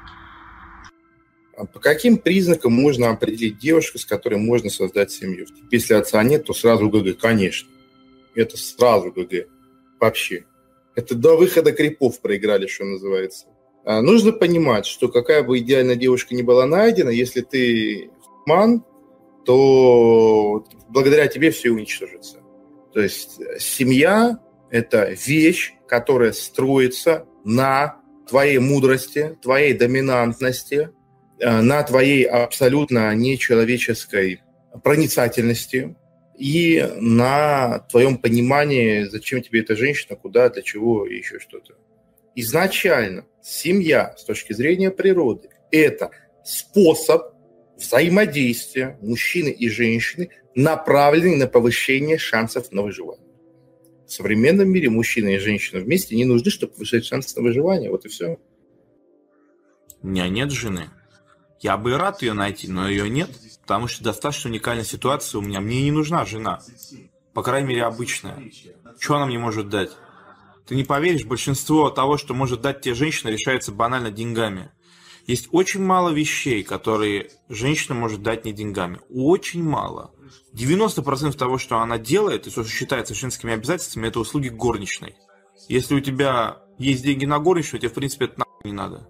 А 1.57 1.65
по 1.65 1.79
каким 1.79 2.17
признакам 2.17 2.73
можно 2.73 3.09
определить 3.11 3.59
девушку, 3.59 3.99
с 3.99 4.05
которой 4.05 4.39
можно 4.39 4.69
создать 4.69 5.11
семью? 5.11 5.45
Если 5.69 5.93
отца 5.93 6.23
нет, 6.23 6.45
то 6.45 6.53
сразу 6.53 6.89
ГГ, 6.89 7.19
конечно. 7.19 7.69
Это 8.33 8.57
сразу 8.57 9.11
ГГ. 9.11 9.47
Вообще. 9.99 10.45
Это 10.95 11.15
до 11.15 11.37
выхода 11.37 11.71
крипов 11.71 12.19
проиграли, 12.21 12.67
что 12.67 12.85
называется. 12.85 13.45
А, 13.83 14.01
нужно 14.01 14.31
понимать, 14.31 14.85
что 14.85 15.09
какая 15.09 15.43
бы 15.43 15.59
идеальная 15.59 15.95
девушка 15.95 16.33
ни 16.33 16.41
была 16.41 16.65
найдена, 16.65 17.09
если 17.09 17.41
ты 17.41 18.09
ман, 18.45 18.83
то 19.45 20.65
благодаря 20.89 21.27
тебе 21.27 21.51
все 21.51 21.71
уничтожится. 21.71 22.39
То 22.93 22.99
есть 22.99 23.39
семья– 23.59 24.39
это 24.69 25.15
вещь, 25.25 25.73
которая 25.87 26.31
строится 26.31 27.25
на 27.43 28.01
твоей 28.27 28.59
мудрости, 28.59 29.37
твоей 29.41 29.73
доминантности, 29.73 30.89
э, 31.39 31.61
на 31.61 31.83
твоей 31.83 32.23
абсолютно 32.23 33.13
нечеловеческой 33.15 34.41
проницательности 34.83 35.95
и 36.37 36.87
на 36.99 37.79
твоем 37.91 38.17
понимании, 38.17 39.03
зачем 39.03 39.41
тебе 39.41 39.61
эта 39.61 39.75
женщина, 39.75 40.15
куда, 40.15 40.49
для 40.49 40.61
чего 40.61 41.05
и 41.05 41.17
еще 41.17 41.39
что-то. 41.39 41.73
Изначально 42.35 43.25
семья 43.41 44.15
с 44.17 44.23
точки 44.23 44.53
зрения 44.53 44.91
природы– 44.91 45.49
это 45.71 46.11
способ 46.43 47.33
взаимодействия 47.81 48.97
мужчины 49.01 49.49
и 49.49 49.69
женщины, 49.69 50.29
направленный 50.55 51.37
на 51.37 51.47
повышение 51.47 52.17
шансов 52.17 52.71
на 52.71 52.81
выживание. 52.81 53.27
В 54.07 54.11
современном 54.11 54.69
мире 54.69 54.89
мужчина 54.89 55.29
и 55.29 55.37
женщина 55.37 55.79
вместе 55.79 56.15
не 56.15 56.25
нужны, 56.25 56.51
чтобы 56.51 56.73
повышать 56.73 57.05
шансы 57.05 57.37
на 57.39 57.47
выживание. 57.47 57.89
Вот 57.89 58.05
и 58.05 58.09
все. 58.09 58.37
У 60.01 60.07
меня 60.07 60.27
нет 60.27 60.51
жены. 60.51 60.89
Я 61.61 61.77
бы 61.77 61.97
рад 61.97 62.21
ее 62.21 62.33
найти, 62.33 62.67
но 62.67 62.89
ее 62.89 63.09
нет, 63.09 63.29
потому 63.61 63.87
что 63.87 64.03
достаточно 64.03 64.49
уникальная 64.49 64.83
ситуация 64.83 65.39
у 65.39 65.41
меня. 65.41 65.61
Мне 65.61 65.83
не 65.83 65.91
нужна 65.91 66.25
жена. 66.25 66.61
По 67.33 67.43
крайней 67.43 67.69
мере, 67.69 67.83
обычная. 67.83 68.37
Что 68.99 69.15
она 69.15 69.27
мне 69.27 69.39
может 69.39 69.69
дать? 69.69 69.91
Ты 70.65 70.75
не 70.75 70.83
поверишь, 70.83 71.25
большинство 71.25 71.89
того, 71.89 72.17
что 72.17 72.33
может 72.33 72.61
дать 72.61 72.81
тебе 72.81 72.95
женщина, 72.95 73.29
решается 73.29 73.71
банально 73.71 74.11
деньгами. 74.11 74.71
Есть 75.27 75.49
очень 75.51 75.83
мало 75.83 76.09
вещей, 76.09 76.63
которые 76.63 77.29
женщина 77.49 77.95
может 77.95 78.21
дать 78.21 78.45
не 78.45 78.53
деньгами. 78.53 78.99
Очень 79.09 79.63
мало. 79.63 80.13
90% 80.53 81.33
того, 81.37 81.57
что 81.57 81.79
она 81.79 81.97
делает, 81.97 82.47
и 82.47 82.49
что 82.49 82.63
считается 82.65 83.13
женскими 83.13 83.53
обязательствами, 83.53 84.07
это 84.07 84.19
услуги 84.19 84.49
горничной. 84.49 85.15
Если 85.67 85.95
у 85.95 85.99
тебя 85.99 86.57
есть 86.77 87.03
деньги 87.03 87.25
на 87.25 87.39
горничную, 87.39 87.79
тебе, 87.79 87.89
в 87.89 87.93
принципе, 87.93 88.25
это 88.25 88.39
нахуй 88.39 88.71
не 88.71 88.73
надо. 88.73 89.07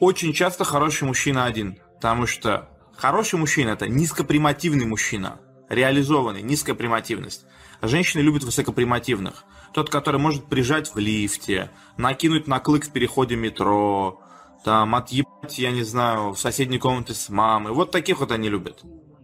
Очень 0.00 0.32
часто 0.32 0.64
хороший 0.64 1.04
мужчина 1.04 1.44
один, 1.44 1.78
потому 1.94 2.26
что 2.26 2.68
хороший 2.96 3.38
мужчина– 3.38 3.70
это 3.70 3.88
низкопримативный 3.88 4.86
мужчина, 4.86 5.40
реализованный, 5.68 6.42
низкая 6.42 6.76
примативность. 6.76 7.44
А 7.80 7.88
женщины 7.88 8.20
любят 8.20 8.44
высокопримативных. 8.44 9.44
Тот, 9.72 9.90
который 9.90 10.20
может 10.20 10.46
прижать 10.46 10.94
в 10.94 10.98
лифте, 10.98 11.70
накинуть 11.96 12.46
на 12.46 12.58
клык 12.60 12.86
в 12.86 12.92
переходе 12.92 13.36
метро, 13.36 14.20
там, 14.68 14.94
отъебать, 14.94 15.58
я 15.58 15.70
не 15.70 15.82
знаю, 15.82 16.32
в 16.32 16.38
соседней 16.38 16.78
комнате 16.78 17.14
с 17.14 17.30
мамой. 17.30 17.72
Вот 17.72 17.90
таких 17.90 18.20
вот 18.20 18.30
они 18.32 18.50
любят. 18.50 18.82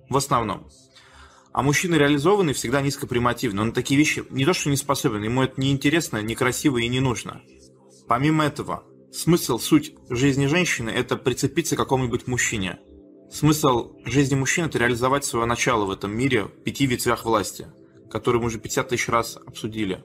В 0.08 0.16
основном. 0.16 0.70
А 1.52 1.62
мужчина 1.62 1.96
реализованный 1.96 2.54
всегда 2.54 2.80
низкопримативный. 2.80 3.60
Он 3.60 3.68
на 3.68 3.74
такие 3.74 3.98
вещи 3.98 4.24
не 4.30 4.46
то 4.46 4.54
что 4.54 4.70
не 4.70 4.76
способен, 4.78 5.22
ему 5.22 5.42
это 5.42 5.60
не 5.60 5.70
интересно, 5.70 6.22
некрасиво 6.22 6.78
и 6.78 6.88
не 6.88 7.00
нужно. 7.00 7.42
Помимо 8.08 8.46
этого, 8.46 8.84
смысл, 9.12 9.58
суть 9.58 9.92
жизни 10.08 10.46
женщины– 10.46 10.88
это 10.96 11.18
прицепиться 11.18 11.76
к 11.76 11.78
какому-нибудь 11.78 12.26
мужчине. 12.26 12.78
Смысл 13.30 13.96
жизни 14.06 14.36
мужчины– 14.36 14.64
это 14.68 14.78
реализовать 14.78 15.26
свое 15.26 15.44
начало 15.44 15.84
в 15.84 15.90
этом 15.90 16.10
мире 16.16 16.44
в 16.44 16.62
пяти 16.62 16.86
ветвях 16.86 17.26
власти, 17.26 17.66
которые 18.10 18.40
мы 18.40 18.46
уже 18.46 18.58
50 18.58 18.88
тысяч 18.88 19.10
раз 19.10 19.36
обсудили. 19.46 20.02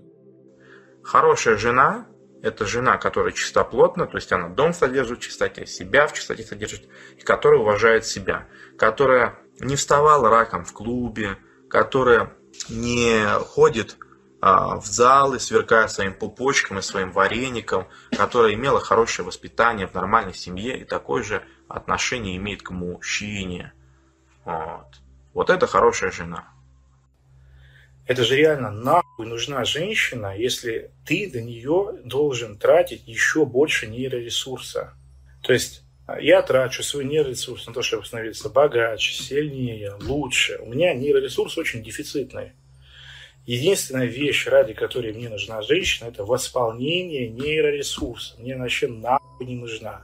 Хорошая 1.01 1.55
жена– 1.55 2.07
это 2.41 2.65
жена, 2.65 2.97
которая 2.97 3.33
чистоплотна, 3.33 4.07
то 4.07 4.17
есть 4.17 4.31
она 4.31 4.49
дом 4.49 4.73
содержит 4.73 5.19
в 5.19 5.21
чистоте, 5.21 5.65
себя 5.65 6.07
в 6.07 6.13
чистоте 6.13 6.43
содержит, 6.43 6.87
и 7.17 7.21
которая 7.21 7.59
уважает 7.59 8.05
себя, 8.05 8.47
которая 8.77 9.39
не 9.59 9.75
вставала 9.75 10.29
раком 10.29 10.63
в 10.63 10.73
клубе, 10.73 11.37
которая 11.69 12.33
не 12.69 13.25
ходит 13.39 13.97
а, 14.41 14.79
в 14.79 14.85
залы, 14.85 15.39
сверкая 15.39 15.87
своим 15.87 16.13
пупочком 16.13 16.79
и 16.79 16.81
своим 16.81 17.11
вареником, 17.11 17.87
которая 18.11 18.53
имела 18.53 18.79
хорошее 18.79 19.25
воспитание 19.25 19.87
в 19.87 19.93
нормальной 19.93 20.33
семье 20.33 20.79
и 20.79 20.85
такое 20.85 21.23
же 21.23 21.43
отношение 21.67 22.37
имеет 22.37 22.63
к 22.63 22.71
мужчине. 22.71 23.73
Вот, 24.45 25.01
вот 25.33 25.49
это 25.49 25.67
хорошая 25.67 26.11
жена. 26.11 26.53
Это 28.09 28.23
же 28.23 28.37
реально 28.37 28.71
нахуй 28.71 29.27
нужна 29.27 29.63
женщина, 29.65 30.35
если 30.35 30.89
ты 31.05 31.29
до 31.29 31.41
нее 31.41 31.99
должен 32.03 32.57
тратить 32.57 33.07
еще 33.07 33.45
больше 33.45 33.85
нейроресурса. 33.85 34.95
То 35.43 35.53
есть 35.53 35.83
а 36.07 36.19
я 36.19 36.41
трачу 36.41 36.81
свой 36.81 37.05
нейроресурс 37.05 37.67
на 37.67 37.73
то, 37.73 37.83
чтобы 37.83 38.03
становиться 38.03 38.49
богаче, 38.49 39.13
сильнее, 39.13 39.93
лучше. 40.01 40.57
У 40.59 40.65
меня 40.65 40.95
нейроресурс 40.95 41.55
очень 41.59 41.83
дефицитный. 41.83 42.53
Единственная 43.45 44.07
вещь, 44.07 44.47
ради 44.47 44.73
которой 44.73 45.13
мне 45.13 45.29
нужна 45.29 45.61
женщина, 45.61 46.07
это 46.07 46.25
восполнение 46.25 47.29
нейроресурса. 47.29 48.37
Мне 48.39 48.57
вообще 48.57 48.87
нахуй 48.87 49.45
не 49.45 49.55
нужна. 49.55 50.01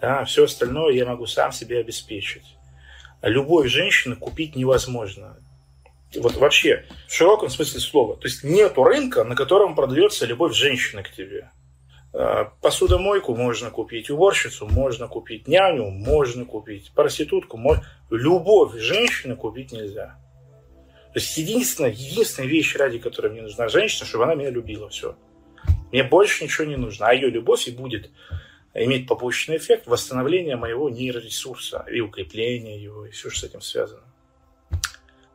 Да, 0.00 0.24
все 0.24 0.44
остальное 0.44 0.92
я 0.92 1.04
могу 1.04 1.26
сам 1.26 1.50
себе 1.50 1.80
обеспечить. 1.80 2.46
А 3.20 3.28
любовь 3.28 3.66
женщины 3.66 4.14
купить 4.14 4.54
невозможно. 4.54 5.36
Вот 6.16 6.36
вообще, 6.36 6.84
в 7.08 7.12
широком 7.12 7.48
смысле 7.48 7.80
слова. 7.80 8.16
То 8.16 8.28
есть 8.28 8.44
нету 8.44 8.84
рынка, 8.84 9.24
на 9.24 9.34
котором 9.34 9.74
продается 9.74 10.26
любовь 10.26 10.54
женщины 10.54 11.02
к 11.02 11.10
тебе. 11.10 11.50
Э, 12.12 12.44
посудомойку 12.60 13.34
можно 13.34 13.70
купить, 13.70 14.10
уборщицу 14.10 14.66
можно 14.66 15.08
купить, 15.08 15.48
няню 15.48 15.90
можно 15.90 16.44
купить, 16.44 16.92
проститутку 16.94 17.56
можно... 17.56 17.84
Любовь 18.10 18.78
женщины 18.78 19.36
купить 19.36 19.72
нельзя. 19.72 20.18
То 21.14 21.18
есть 21.18 21.36
единственная, 21.36 21.90
единственная 21.90 22.48
вещь, 22.48 22.74
ради 22.76 22.98
которой 22.98 23.32
мне 23.32 23.42
нужна 23.42 23.68
женщина, 23.68 24.06
чтобы 24.06 24.24
она 24.24 24.34
меня 24.34 24.50
любила. 24.50 24.88
Все. 24.90 25.16
Мне 25.90 26.02
больше 26.02 26.44
ничего 26.44 26.66
не 26.66 26.76
нужно. 26.76 27.08
А 27.08 27.14
ее 27.14 27.30
любовь 27.30 27.68
и 27.68 27.70
будет 27.70 28.10
иметь 28.74 29.06
побочный 29.06 29.58
эффект 29.58 29.86
восстановления 29.86 30.56
моего 30.56 30.88
нейроресурса 30.88 31.84
и 31.90 32.00
укрепления 32.00 32.82
его, 32.82 33.06
и 33.06 33.10
все, 33.10 33.30
что 33.30 33.40
с 33.40 33.44
этим 33.44 33.60
связано. 33.60 34.04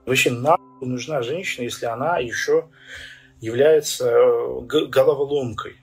Вообще, 0.06 0.32
нахуй 0.32 0.57
нужна 0.82 1.22
женщина, 1.22 1.64
если 1.64 1.86
она 1.86 2.18
еще 2.18 2.70
является 3.40 4.10
э, 4.10 4.62
головоломкой 4.88 5.78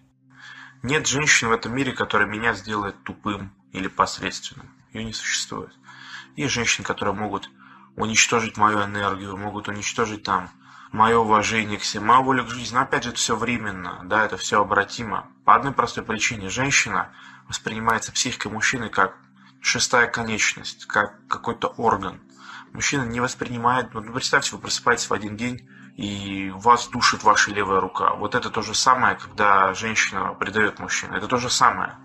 нет 0.84 1.06
женщины 1.06 1.48
в 1.48 1.54
этом 1.54 1.74
мире, 1.74 1.92
которая 1.92 2.28
меня 2.28 2.52
сделает 2.52 3.02
тупым 3.04 3.54
или 3.72 3.88
посредственным. 3.88 4.68
Ее 4.92 5.04
не 5.04 5.14
существует. 5.14 5.70
Есть 6.36 6.52
женщины, 6.52 6.84
которые 6.84 7.14
могут 7.14 7.48
уничтожить 7.96 8.58
мою 8.58 8.84
энергию, 8.84 9.34
могут 9.38 9.66
уничтожить 9.68 10.24
там 10.24 10.50
мое 10.92 11.16
уважение 11.16 11.78
к 11.78 11.84
себе, 11.84 12.04
мою 12.04 12.22
волю 12.22 12.44
к 12.44 12.50
жизни. 12.50 12.74
Но 12.74 12.82
опять 12.82 13.04
же, 13.04 13.10
это 13.10 13.18
все 13.18 13.34
временно, 13.34 14.02
да, 14.04 14.26
это 14.26 14.36
все 14.36 14.60
обратимо. 14.60 15.26
По 15.46 15.54
одной 15.54 15.72
простой 15.72 16.04
причине. 16.04 16.50
Женщина 16.50 17.14
воспринимается 17.48 18.12
психикой 18.12 18.52
мужчины 18.52 18.90
как 18.90 19.16
шестая 19.62 20.06
конечность, 20.06 20.84
как 20.84 21.26
какой-то 21.28 21.68
орган. 21.78 22.20
Мужчина 22.74 23.04
не 23.04 23.20
воспринимает, 23.20 23.94
ну, 23.94 24.02
представьте, 24.12 24.56
вы 24.56 24.62
просыпаетесь 24.62 25.08
в 25.08 25.14
один 25.14 25.36
день, 25.36 25.68
и 25.96 26.50
вас 26.56 26.88
душит 26.88 27.22
ваша 27.22 27.52
левая 27.52 27.78
рука. 27.78 28.14
Вот 28.16 28.34
это 28.34 28.50
то 28.50 28.62
же 28.62 28.74
самое, 28.74 29.14
когда 29.14 29.72
женщина 29.74 30.34
предает 30.34 30.80
мужчину. 30.80 31.14
Это 31.14 31.28
то 31.28 31.36
же 31.36 31.48
самое. 31.48 31.96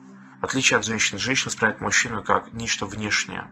Отличие 0.42 0.78
от 0.78 0.86
женщины, 0.86 1.18
женщина 1.18 1.48
воспринимает 1.48 1.82
мужчину 1.82 2.24
как 2.24 2.54
нечто 2.54 2.86
внешнее, 2.86 3.52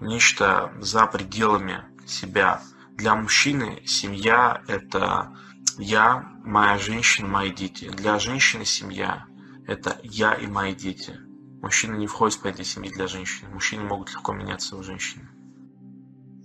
нечто 0.00 0.72
за 0.80 1.06
пределами 1.06 1.84
себя. 2.08 2.60
Для 2.96 3.14
мужчины 3.14 3.80
семья– 3.86 4.62
это 4.66 5.36
я, 5.78 6.28
моя 6.44 6.76
женщина, 6.76 7.28
мои 7.28 7.50
дети. 7.50 7.88
Для 7.88 8.18
женщины 8.18 8.64
семья– 8.64 9.26
это 9.68 9.96
я 10.02 10.34
и 10.34 10.48
мои 10.48 10.74
дети. 10.74 11.20
Мужчина 11.62 11.94
не 11.94 12.08
входит 12.08 12.36
в 12.36 12.42
понятие 12.42 12.64
семьи 12.64 12.90
для 12.90 13.06
женщины. 13.06 13.48
Мужчины 13.50 13.84
могут 13.84 14.10
легко 14.10 14.32
меняться 14.32 14.76
у 14.76 14.82
женщины. 14.82 15.28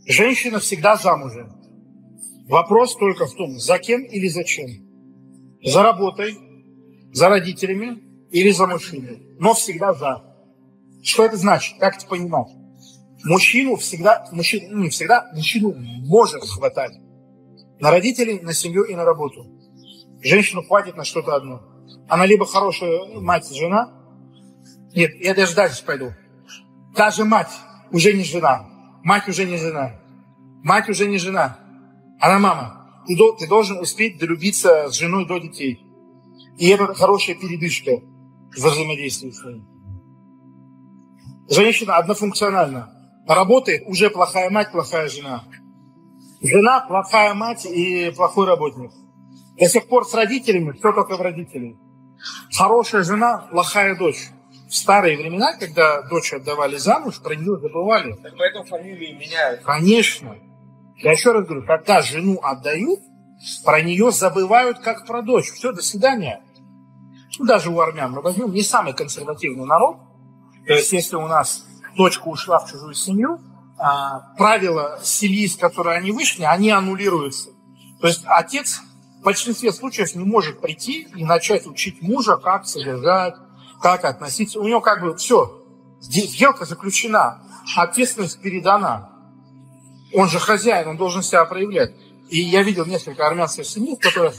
Женщина 0.08 0.60
всегда 0.60 0.98
замужем. 0.98 1.52
Вопрос 2.48 2.96
только 2.96 3.26
в 3.26 3.34
том, 3.34 3.58
за 3.58 3.80
кем 3.80 4.04
или 4.04 4.28
зачем. 4.28 4.70
За 5.64 5.82
работой, 5.82 6.38
за 7.12 7.30
родителями 7.30 8.04
или 8.30 8.52
за 8.52 8.68
мужчиной. 8.68 9.36
Но 9.40 9.56
всегда 9.56 9.94
за. 9.94 10.24
Что 11.04 11.26
это 11.26 11.38
значит? 11.38 11.80
Как 11.80 11.98
это 11.98 12.06
понимать? 12.06 12.50
Мужчину 13.24 13.78
всегда, 13.78 14.28
мужчину, 14.32 14.78
не 14.78 14.90
всегда, 14.90 15.32
мужчину 15.34 15.74
может 15.76 16.44
хватать. 16.44 16.94
На 17.80 17.90
родителей, 17.90 18.40
на 18.42 18.54
семью 18.54 18.84
и 18.84 18.94
на 18.94 19.06
работу. 19.06 19.48
Женщину 20.22 20.62
хватит 20.62 20.96
на 20.96 21.04
что-то 21.04 21.36
одно. 21.36 21.64
Она 22.08 22.28
либо 22.28 22.46
хорошая 22.46 23.06
мать, 23.16 23.50
жена. 23.52 23.92
Нет, 24.94 25.16
я 25.16 25.34
даже 25.34 25.56
дальше 25.56 25.84
пойду. 25.84 26.14
Даже 26.96 27.26
мать 27.26 27.52
уже 27.92 28.14
не 28.14 28.24
жена. 28.24 28.75
Мать 29.06 29.30
уже 29.30 29.46
не 29.46 29.58
жена. 29.58 29.92
Мать 30.64 30.90
уже 30.90 31.08
не 31.08 31.20
жена. 31.20 31.60
Она 32.20 32.40
мама. 32.40 33.04
Ты, 33.06 33.16
ты 33.38 33.48
должен 33.48 33.78
успеть 33.78 34.18
долюбиться 34.18 34.90
с 34.90 34.96
женой 34.96 35.28
до 35.28 35.38
детей. 35.38 35.86
И 36.58 36.70
это 36.70 36.92
хорошая 36.96 37.36
передышка. 37.36 38.02
во 38.58 38.70
взаимодействии 38.72 39.30
с 39.30 39.46
ним. 39.46 39.68
Женщина 41.48 41.98
однофункциональна. 41.98 42.90
Работает, 43.28 43.84
уже 43.86 44.10
плохая 44.10 44.50
мать, 44.50 44.72
плохая 44.72 45.08
жена. 45.08 45.44
Жена 46.42 46.82
плохая 46.88 47.36
мать 47.36 47.64
и 47.68 48.10
плохой 48.10 48.48
работник. 48.48 48.92
До 49.60 49.68
сих 49.68 49.88
пор 49.88 50.06
с 50.06 50.16
родителями, 50.16 50.72
все 50.72 50.92
только 50.92 51.16
в 51.16 51.22
родителей. 51.22 51.78
Хорошая 52.52 53.04
жена, 53.04 53.48
плохая 53.52 53.96
дочь. 53.96 54.30
В 54.76 54.78
старые 54.78 55.18
времена, 55.18 55.54
когда 55.54 56.02
дочь 56.02 56.34
отдавали 56.34 56.76
замуж, 56.76 57.22
про 57.22 57.34
нее 57.34 57.58
забывали. 57.58 58.12
Так 58.22 58.34
поэтому 58.38 58.66
фамилии 58.66 59.14
меняют. 59.14 59.62
Конечно. 59.64 60.36
Я 60.98 61.14
еще 61.14 61.32
раз 61.32 61.46
говорю, 61.46 61.66
когда 61.66 62.02
жену 62.02 62.42
отдают, 62.44 63.00
про 63.64 63.82
нее 63.82 64.12
забывают 64.12 64.80
как 64.80 65.08
про 65.08 65.22
дочь. 65.22 65.50
Все, 65.50 65.72
до 65.72 65.82
свидания. 65.82 66.44
Ну, 67.40 67.46
даже 67.46 67.70
у 67.70 67.80
армян 67.80 68.12
мы 68.12 68.22
возьмем 68.22 68.52
не 68.52 68.64
самый 68.64 68.92
консервативный 68.92 69.66
народ. 69.66 69.96
То 70.68 70.74
есть, 70.74 70.92
если 70.92 71.16
у 71.16 71.26
нас 71.26 71.66
дочка 71.96 72.28
ушла 72.28 72.60
в 72.60 72.70
чужую 72.70 72.96
семью, 72.96 73.40
а, 73.78 74.36
правила 74.36 75.00
семьи, 75.02 75.48
с 75.48 75.56
которой 75.56 75.96
они 75.96 76.12
вышли, 76.12 76.44
они 76.44 76.70
аннулируются. 76.70 77.52
То 78.02 78.08
есть 78.08 78.24
отец 78.26 78.82
в 79.22 79.24
большинстве 79.24 79.72
случаев 79.72 80.14
не 80.16 80.26
может 80.26 80.60
прийти 80.60 81.08
и 81.16 81.24
начать 81.24 81.66
учить 81.66 82.02
мужа, 82.02 82.36
как 82.36 82.68
содержать, 82.68 83.36
как 83.82 84.06
относиться. 84.06 84.60
У 84.60 84.68
него 84.68 84.82
как 84.82 85.02
бы 85.02 85.16
все, 85.16 85.64
сделка 86.02 86.66
заключена, 86.66 87.42
ответственность 87.76 88.42
передана. 88.42 89.12
Он 90.14 90.30
же 90.30 90.40
хозяин, 90.40 90.88
он 90.88 90.98
должен 90.98 91.24
себя 91.24 91.46
проявлять. 91.46 91.94
И 92.30 92.40
я 92.40 92.64
видел 92.64 92.86
несколько 92.86 93.28
армянских 93.28 93.66
семей, 93.66 93.96
в 93.96 94.00
которых 94.00 94.36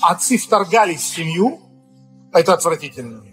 отцы 0.00 0.38
вторгались 0.38 1.00
в 1.00 1.14
семью, 1.14 1.60
это 2.32 2.54
отвратительно. 2.54 3.24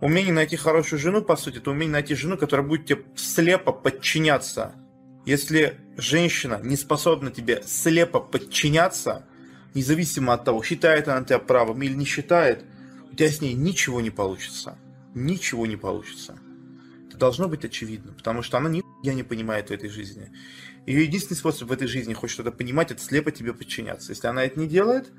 Умение 0.00 0.32
найти 0.32 0.56
хорошую 0.56 0.98
жену, 0.98 1.22
по 1.22 1.36
сути, 1.36 1.58
это 1.58 1.70
умение 1.70 1.92
найти 1.92 2.14
жену, 2.14 2.36
которая 2.36 2.66
будет 2.66 2.86
тебе 2.86 3.04
слепо 3.16 3.72
подчиняться. 3.72 4.74
Если 5.24 5.80
женщина 5.96 6.60
не 6.62 6.76
способна 6.76 7.30
тебе 7.30 7.62
слепо 7.66 8.20
подчиняться, 8.20 9.24
независимо 9.72 10.34
от 10.34 10.44
того, 10.44 10.62
считает 10.62 11.08
она 11.08 11.24
тебя 11.24 11.38
правым 11.38 11.82
или 11.82 11.94
не 11.94 12.04
считает, 12.04 12.64
у 13.14 13.16
тебя 13.16 13.30
с 13.30 13.40
ней 13.40 13.54
ничего 13.54 14.00
не 14.00 14.10
получится. 14.10 14.76
Ничего 15.14 15.66
не 15.66 15.76
получится. 15.76 16.36
Это 17.06 17.16
должно 17.16 17.48
быть 17.48 17.64
очевидно, 17.64 18.12
потому 18.12 18.42
что 18.42 18.58
она 18.58 18.68
нихуя 18.68 19.14
не 19.14 19.22
понимает 19.22 19.68
в 19.68 19.72
этой 19.72 19.88
жизни. 19.88 20.32
Ее 20.84 21.04
единственный 21.04 21.36
способ 21.36 21.68
в 21.68 21.72
этой 21.72 21.86
жизни 21.86 22.12
хоть 22.12 22.30
что-то 22.30 22.50
понимать, 22.50 22.90
это 22.90 23.00
слепо 23.00 23.30
тебе 23.30 23.54
подчиняться. 23.54 24.10
Если 24.10 24.26
она 24.26 24.44
это 24.44 24.58
не 24.58 24.66
делает, 24.66 25.12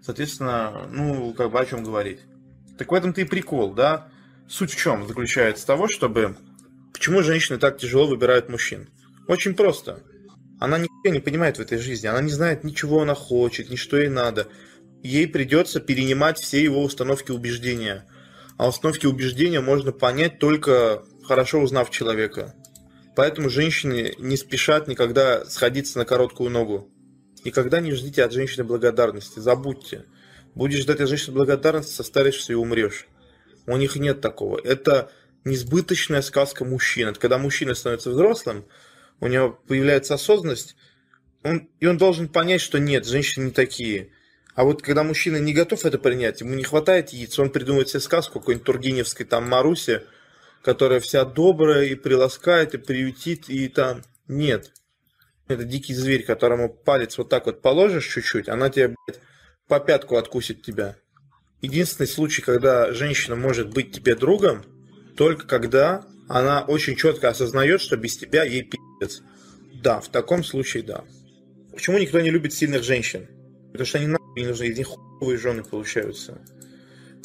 соответственно, 0.00 0.86
ну, 0.92 1.34
как 1.34 1.50
бы 1.50 1.58
о 1.58 1.66
чем 1.66 1.82
говорить. 1.82 2.20
Так 2.78 2.92
в 2.92 2.94
этом-то 2.94 3.20
и 3.20 3.24
прикол, 3.24 3.74
да? 3.74 4.08
Суть 4.48 4.72
в 4.72 4.76
чем 4.76 5.08
заключается 5.08 5.66
того, 5.66 5.88
чтобы... 5.88 6.36
Почему 6.92 7.20
женщины 7.24 7.58
так 7.58 7.78
тяжело 7.78 8.06
выбирают 8.06 8.48
мужчин? 8.48 8.88
Очень 9.26 9.54
просто. 9.54 10.04
Она 10.60 10.78
ничего 10.78 11.12
не 11.12 11.20
понимает 11.20 11.56
в 11.56 11.60
этой 11.60 11.78
жизни. 11.78 12.06
Она 12.06 12.22
не 12.22 12.30
знает 12.30 12.62
ничего 12.62 13.02
она 13.02 13.16
хочет, 13.16 13.70
ни 13.70 13.76
что 13.76 13.96
ей 13.96 14.08
надо. 14.08 14.46
Ей 15.02 15.26
придется 15.26 15.80
перенимать 15.80 16.38
все 16.38 16.62
его 16.62 16.82
установки 16.82 17.30
убеждения. 17.30 18.06
А 18.58 18.68
установки 18.68 19.06
убеждения 19.06 19.60
можно 19.60 19.92
понять 19.92 20.38
только 20.38 21.04
хорошо 21.24 21.60
узнав 21.60 21.90
человека. 21.90 22.54
Поэтому 23.16 23.48
женщины 23.48 24.14
не 24.18 24.36
спешат 24.36 24.88
никогда 24.88 25.44
сходиться 25.46 25.98
на 25.98 26.04
короткую 26.04 26.50
ногу. 26.50 26.90
Никогда 27.44 27.80
не 27.80 27.92
ждите 27.92 28.22
от 28.22 28.32
женщины 28.32 28.64
благодарности. 28.64 29.38
Забудьте. 29.38 30.04
Будешь 30.54 30.80
ждать 30.80 31.00
от 31.00 31.08
женщины 31.08 31.34
благодарности, 31.34 31.92
состаришься 31.92 32.52
и 32.52 32.56
умрешь. 32.56 33.06
У 33.66 33.76
них 33.76 33.96
нет 33.96 34.20
такого. 34.20 34.60
Это 34.62 35.10
несбыточная 35.44 36.22
сказка 36.22 36.64
мужчин. 36.64 37.08
Это 37.08 37.20
когда 37.20 37.38
мужчина 37.38 37.74
становится 37.74 38.10
взрослым, 38.10 38.66
у 39.20 39.26
него 39.26 39.58
появляется 39.66 40.14
осознанность, 40.14 40.76
он, 41.42 41.68
и 41.78 41.86
он 41.86 41.96
должен 41.96 42.28
понять, 42.28 42.60
что 42.60 42.78
нет, 42.78 43.06
женщины 43.06 43.44
не 43.46 43.50
такие. 43.50 44.10
А 44.54 44.64
вот 44.64 44.82
когда 44.82 45.04
мужчина 45.04 45.36
не 45.36 45.52
готов 45.52 45.84
это 45.84 45.98
принять, 45.98 46.40
ему 46.40 46.54
не 46.54 46.64
хватает 46.64 47.10
яиц, 47.10 47.38
он 47.38 47.50
придумывает 47.50 47.88
себе 47.88 48.00
сказку 48.00 48.40
какой-нибудь 48.40 48.66
Тургеневской, 48.66 49.26
там 49.26 49.48
Маруси, 49.48 50.02
которая 50.62 51.00
вся 51.00 51.24
добрая 51.24 51.84
и 51.84 51.94
приласкает, 51.94 52.74
и 52.74 52.78
приютит, 52.78 53.48
и 53.48 53.68
там... 53.68 54.02
Нет. 54.26 54.72
Это 55.48 55.64
дикий 55.64 55.94
зверь, 55.94 56.24
которому 56.24 56.68
палец 56.68 57.18
вот 57.18 57.28
так 57.28 57.46
вот 57.46 57.62
положишь 57.62 58.06
чуть-чуть, 58.06 58.48
она 58.48 58.70
тебе, 58.70 58.88
блядь, 58.88 59.20
по 59.66 59.80
пятку 59.80 60.16
откусит 60.16 60.62
тебя. 60.62 60.96
Единственный 61.60 62.06
случай, 62.06 62.42
когда 62.42 62.92
женщина 62.92 63.36
может 63.36 63.72
быть 63.72 63.92
тебе 63.92 64.14
другом, 64.14 64.62
только 65.16 65.46
когда 65.46 66.06
она 66.28 66.62
очень 66.62 66.96
четко 66.96 67.28
осознает, 67.28 67.80
что 67.80 67.96
без 67.96 68.16
тебя 68.16 68.44
ей 68.44 68.62
пиздец. 68.62 69.22
Да, 69.82 70.00
в 70.00 70.08
таком 70.08 70.44
случае 70.44 70.84
да. 70.84 71.04
Почему 71.72 71.98
никто 71.98 72.20
не 72.20 72.30
любит 72.30 72.54
сильных 72.54 72.84
женщин? 72.84 73.28
Потому 73.72 73.86
что 73.86 73.98
они 73.98 74.06
нахуй 74.06 74.19
не 74.36 74.46
нужны, 74.46 74.64
из 74.64 74.78
них 74.78 74.88
хуевые 74.88 75.38
жены 75.38 75.62
получаются. 75.62 76.40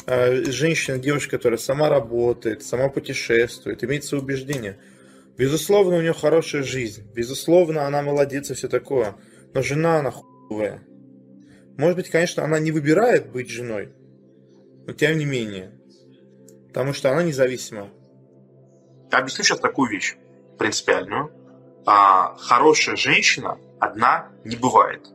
А 0.06 0.32
женщина, 0.50 0.98
девушка, 0.98 1.36
которая 1.36 1.58
сама 1.58 1.88
работает, 1.88 2.62
сама 2.62 2.88
путешествует, 2.88 3.82
имеет 3.82 4.04
свои 4.04 4.20
убеждения. 4.20 4.78
Безусловно, 5.36 5.96
у 5.96 6.00
нее 6.00 6.14
хорошая 6.14 6.62
жизнь. 6.62 7.04
Безусловно, 7.12 7.86
она 7.86 8.02
молодец 8.02 8.50
и 8.50 8.54
все 8.54 8.68
такое. 8.68 9.16
Но 9.52 9.62
жена 9.62 9.98
она 9.98 10.10
хуевая. 10.10 10.82
Может 11.76 11.96
быть, 11.96 12.08
конечно, 12.08 12.44
она 12.44 12.58
не 12.58 12.72
выбирает 12.72 13.30
быть 13.30 13.50
женой, 13.50 13.92
но 14.86 14.92
тем 14.92 15.18
не 15.18 15.24
менее. 15.24 15.72
Потому 16.68 16.92
что 16.92 17.10
она 17.10 17.22
независима. 17.22 17.90
Я 19.12 19.18
объясню 19.18 19.44
сейчас 19.44 19.60
такую 19.60 19.90
вещь 19.90 20.16
принципиальную. 20.58 21.30
А, 21.84 22.36
хорошая 22.36 22.96
женщина 22.96 23.58
одна 23.78 24.30
не 24.44 24.56
бывает. 24.56 25.06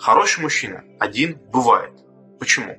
Хороший 0.00 0.40
мужчина 0.40 0.82
один 0.98 1.38
бывает. 1.52 1.92
Почему? 2.38 2.76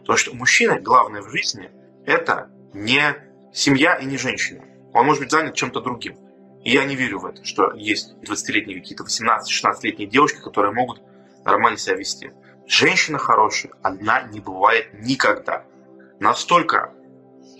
Потому 0.00 0.16
что 0.16 0.34
мужчина, 0.34 0.80
главное 0.80 1.20
в 1.20 1.30
жизни, 1.30 1.70
это 2.06 2.50
не 2.72 3.14
семья 3.52 3.96
и 3.96 4.06
не 4.06 4.16
женщина. 4.16 4.64
Он 4.94 5.04
может 5.04 5.22
быть 5.22 5.30
занят 5.30 5.54
чем-то 5.54 5.80
другим. 5.80 6.16
И 6.64 6.70
я 6.70 6.84
не 6.84 6.96
верю 6.96 7.18
в 7.18 7.26
это, 7.26 7.44
что 7.44 7.72
есть 7.74 8.14
20-летние 8.22 8.80
какие-то 8.80 9.04
18-16-летние 9.04 10.08
девушки, 10.08 10.40
которые 10.40 10.72
могут 10.72 11.02
нормально 11.44 11.76
себя 11.76 11.96
вести. 11.96 12.32
Женщина 12.66 13.18
хорошая 13.18 13.72
одна 13.82 14.22
не 14.22 14.40
бывает 14.40 14.88
никогда 14.94 15.66
настолько 16.20 16.94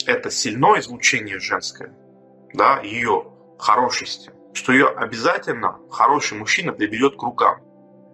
это 0.07 0.31
сильное 0.31 0.81
излучение 0.81 1.39
женское, 1.39 1.93
да, 2.55 2.81
ее 2.81 3.27
хорошести, 3.59 4.31
что 4.55 4.73
ее 4.73 4.89
обязательно 4.89 5.79
хороший 5.91 6.39
мужчина 6.39 6.73
приберет 6.73 7.17
к 7.17 7.23
рукам. 7.23 7.61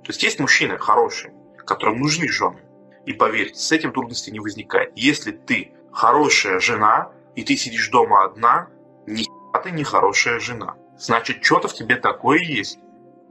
То 0.04 0.11
есть 0.11 0.22
есть 0.22 0.40
мужчины 0.40 0.78
хорошие, 0.78 1.34
которым 1.66 2.00
нужны 2.00 2.28
жены. 2.28 2.62
И 3.06 3.12
поверьте, 3.12 3.58
с 3.58 3.72
этим 3.72 3.92
трудностей 3.92 4.30
не 4.30 4.40
возникает. 4.40 4.92
Если 4.96 5.32
ты 5.32 5.72
хорошая 5.92 6.61
жена, 6.61 7.12
и 7.34 7.42
ты 7.42 7.56
сидишь 7.56 7.88
дома 7.88 8.24
одна, 8.24 8.68
ни 9.06 9.24
ты 9.62 9.70
не 9.70 9.84
хорошая 9.84 10.38
жена. 10.40 10.76
Значит, 10.98 11.44
что-то 11.44 11.68
в 11.68 11.74
тебе 11.74 11.96
такое 11.96 12.38
есть. 12.38 12.78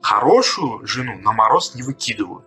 Хорошую 0.02 0.86
жену 0.86 1.18
на 1.20 1.32
мороз 1.32 1.74
не 1.76 1.84
выкидывают. 1.84 2.46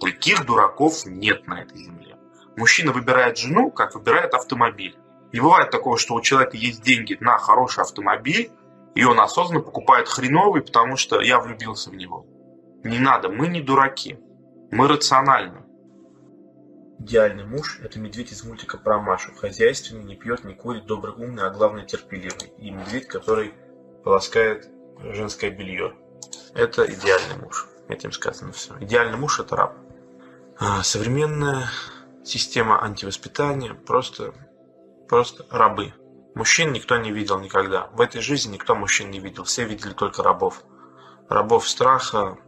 Таких 0.00 0.44
дураков 0.44 1.06
нет 1.06 1.46
на 1.46 1.62
этой 1.62 1.78
земле. 1.78 2.16
Мужчина 2.56 2.92
выбирает 2.92 3.38
жену, 3.38 3.70
как 3.70 3.94
выбирает 3.94 4.34
автомобиль. 4.34 4.96
Не 5.32 5.40
бывает 5.40 5.70
такого, 5.70 5.96
что 5.96 6.14
у 6.14 6.20
человека 6.20 6.56
есть 6.56 6.82
деньги 6.82 7.16
на 7.20 7.38
хороший 7.38 7.80
автомобиль, 7.80 8.50
и 8.94 9.04
он 9.04 9.18
осознанно 9.20 9.62
покупает 9.62 10.08
хреновый, 10.08 10.62
потому 10.62 10.96
что 10.96 11.20
я 11.20 11.40
влюбился 11.40 11.90
в 11.90 11.94
него. 11.94 12.26
Не 12.84 12.98
надо, 12.98 13.28
мы 13.28 13.46
не 13.48 13.60
дураки. 13.60 14.18
Мы 14.70 14.88
рациональны. 14.88 15.62
Идеальный 16.98 17.44
муж– 17.44 17.80
это 17.82 17.98
медведь 17.98 18.32
из 18.32 18.44
мультика 18.44 18.78
про 18.78 19.00
Машу. 19.00 19.32
Хозяйственный, 19.34 20.04
не 20.04 20.16
пьет, 20.16 20.44
не 20.44 20.54
курит, 20.54 20.86
добрый, 20.86 21.14
умный, 21.14 21.44
а 21.44 21.50
главное 21.50 21.84
терпеливый. 21.84 22.52
И 22.58 22.70
медведь, 22.70 23.06
который 23.06 23.54
полоскает 24.04 24.68
женское 25.00 25.50
белье. 25.50 25.94
Это 26.54 26.84
идеальный 26.86 27.42
муж. 27.42 27.68
Этим 27.88 28.12
сказано 28.12 28.52
все. 28.52 28.74
Идеальный 28.80 29.18
муж– 29.18 29.40
это 29.40 29.56
раб. 29.56 29.76
А 30.58 30.82
современная 30.82 31.68
система 32.24 32.82
антивоспитания, 32.82 33.74
просто, 33.74 34.32
просто 35.08 35.44
рабы. 35.50 35.92
Мужчин 36.34 36.72
никто 36.72 36.96
не 36.96 37.12
видел 37.12 37.38
никогда. 37.40 37.88
В 37.92 38.00
этой 38.00 38.20
жизни 38.20 38.54
никто 38.54 38.74
мужчин 38.74 39.10
не 39.10 39.20
видел. 39.20 39.44
Все 39.44 39.64
видели 39.64 39.92
только 39.92 40.22
рабов. 40.22 40.62
Рабов 41.28 41.68
страха, 41.68 42.38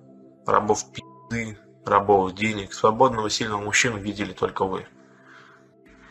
рабов 0.47 0.85
пизды, 0.93 1.59
рабов 1.85 2.35
денег. 2.35 2.73
Свободного, 2.73 3.31
сильного 3.31 3.63
мужчину 3.63 3.99
видели 3.99 4.33
только 4.33 4.65
вы. 4.65 4.87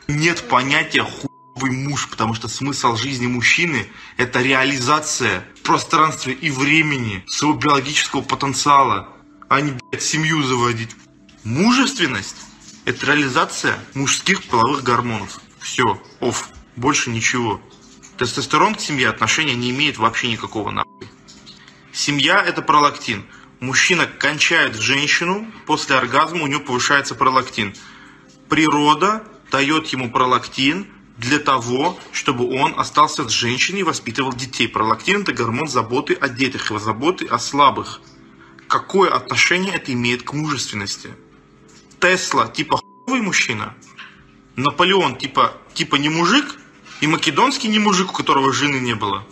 Нет 0.07 0.47
понятия 0.49 1.03
хуевый 1.03 1.71
муж, 1.71 2.09
потому 2.09 2.33
что 2.33 2.47
смысл 2.47 2.95
жизни 2.95 3.27
мужчины– 3.27 3.87
это 4.17 4.41
реализация 4.41 5.45
в 5.55 5.61
пространстве 5.61 6.33
и 6.33 6.51
времени 6.51 7.23
своего 7.27 7.57
биологического 7.57 8.21
потенциала, 8.21 9.09
а 9.49 9.61
не, 9.61 9.71
блядь, 9.71 10.03
семью 10.03 10.43
заводить. 10.43 10.95
Мужественность 11.43 12.37
это 12.85 13.05
реализация 13.05 13.79
мужских 13.93 14.43
половых 14.43 14.83
гормонов. 14.83 15.39
Все, 15.59 16.01
оф, 16.19 16.49
больше 16.75 17.09
ничего. 17.09 17.61
Тестостерон 18.17 18.75
к 18.75 18.81
семье 18.81 19.09
отношения 19.09 19.55
не 19.55 19.71
имеет 19.71 19.97
вообще 19.97 20.29
никакого 20.29 20.69
нахуй. 20.71 21.07
Семья– 21.93 22.43
это 22.45 22.61
пролактин. 22.61 23.25
Мужчина 23.63 24.08
кончает 24.08 24.76
женщину, 24.76 25.49
после 25.65 25.95
оргазма 25.95 26.43
у 26.43 26.47
него 26.47 26.60
повышается 26.60 27.15
пролактин. 27.15 27.73
Природа 28.49 29.23
дает 29.52 29.88
ему 29.88 30.12
пролактин 30.12 30.86
для 31.17 31.39
того, 31.39 31.97
чтобы 32.12 32.45
он 32.60 32.78
остался 32.78 33.23
с 33.26 33.32
женщиной 33.32 33.80
и 33.80 33.84
воспитывал 33.84 34.34
детей. 34.34 34.67
Пролактин– 34.67 35.21
это 35.21 35.32
гормон 35.32 35.69
заботы 35.69 36.13
о 36.13 36.28
детях, 36.28 36.71
его 36.71 36.78
заботы 36.78 37.26
о 37.26 37.39
слабых. 37.39 38.02
Какое 38.67 39.10
отношение 39.10 39.73
это 39.73 39.93
имеет 39.93 40.23
к 40.23 40.34
мужественности? 40.34 41.12
Тесла 42.02 42.49
типа 42.49 42.82
хуевый 43.06 43.21
мужчина, 43.21 43.73
Наполеон 44.58 45.15
типа, 45.15 45.54
типа 45.73 45.95
не 45.95 46.10
мужик, 46.10 46.58
и 46.99 47.08
Македонский 47.08 47.69
не 47.69 47.80
мужик, 47.80 48.10
у 48.10 48.13
которого 48.13 48.52
жены 48.52 48.82
не 48.82 48.93
было. 48.93 49.26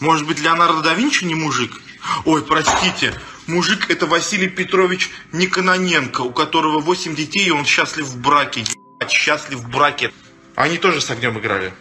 Может 0.00 0.26
быть, 0.26 0.40
Леонардо 0.40 0.82
да 0.82 0.94
Винчи 0.94 1.22
не 1.26 1.36
мужик? 1.36 1.80
Ой, 2.24 2.42
простите, 2.42 3.14
мужик 3.48 3.90
это 3.90 4.06
Василий 4.06 4.48
Петрович 4.48 5.10
Никононенко, 5.32 6.20
у 6.20 6.32
которого 6.32 6.80
8 6.80 7.14
детей, 7.14 7.46
и 7.46 7.50
он 7.50 7.64
счастлив 7.64 8.06
в 8.06 8.20
браке. 8.20 8.60
Ебать, 8.60 9.10
счастлив 9.10 9.58
в 9.58 9.70
браке. 9.70 10.12
Они 10.54 10.78
тоже 10.78 11.00
с 11.00 11.10
огнем 11.10 11.38
играли. 11.38 11.72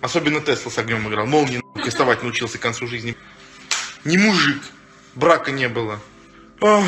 Особенно 0.00 0.40
Тесла 0.40 0.70
с 0.70 0.78
огнем 0.78 1.06
играл. 1.08 1.26
Молнии 1.26 1.62
кастовать 1.74 2.22
научился 2.22 2.58
к 2.58 2.62
концу 2.62 2.86
жизни. 2.86 3.16
Не 4.04 4.18
мужик. 4.18 4.62
Брака 5.14 5.52
не 5.52 5.68
было. 5.68 6.00
Ох. 6.60 6.84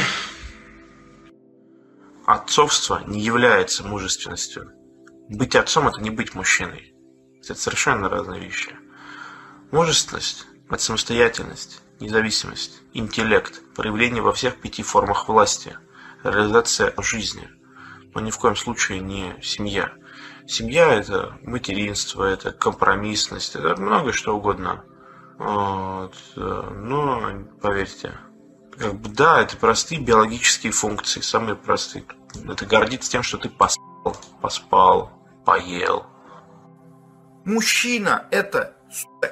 Отцовство 2.27 3.03
не 3.07 3.21
является 3.21 3.85
мужественностью. 3.85 4.73
Быть 5.29 5.55
отцом– 5.55 5.89
это 5.89 6.01
не 6.01 6.11
быть 6.11 6.35
мужчиной. 6.35 6.95
Это 7.43 7.55
совершенно 7.55 8.09
разные 8.09 8.41
вещи. 8.41 8.75
Мужественность– 9.71 10.47
это 10.71 10.83
самостоятельность, 10.83 11.83
независимость, 12.05 12.83
интеллект, 12.93 13.61
проявление 13.75 14.23
во 14.23 14.33
всех 14.33 14.61
пяти 14.61 14.83
формах 14.83 15.29
власти, 15.29 15.77
реализация 16.23 16.95
жизни, 16.99 17.49
но 18.15 18.21
ни 18.21 18.31
в 18.31 18.39
коем 18.39 18.57
случае 18.57 19.01
не 19.01 19.35
семья. 19.43 19.93
Семья– 20.47 20.93
это 20.95 21.39
материнство, 21.43 22.25
это 22.25 22.53
компромиссность, 22.53 23.57
это 23.57 23.81
многое 23.81 24.13
что 24.13 24.37
угодно. 24.37 24.85
Вот. 25.39 26.15
Но, 26.37 27.33
поверьте, 27.61 28.13
как 28.79 28.95
бы, 28.95 29.09
да, 29.09 29.41
это 29.41 29.57
простые 29.57 30.01
биологические 30.01 30.73
функции, 30.73 31.21
самые 31.21 31.57
простые. 31.57 32.05
Это 32.47 32.67
гордиться 32.67 33.11
тем, 33.11 33.23
что 33.23 33.39
ты 33.39 33.49
поспал, 33.49 34.17
поспал, 34.41 35.11
поел. 35.45 36.07
Мужчина– 37.45 38.27
это 38.31 38.77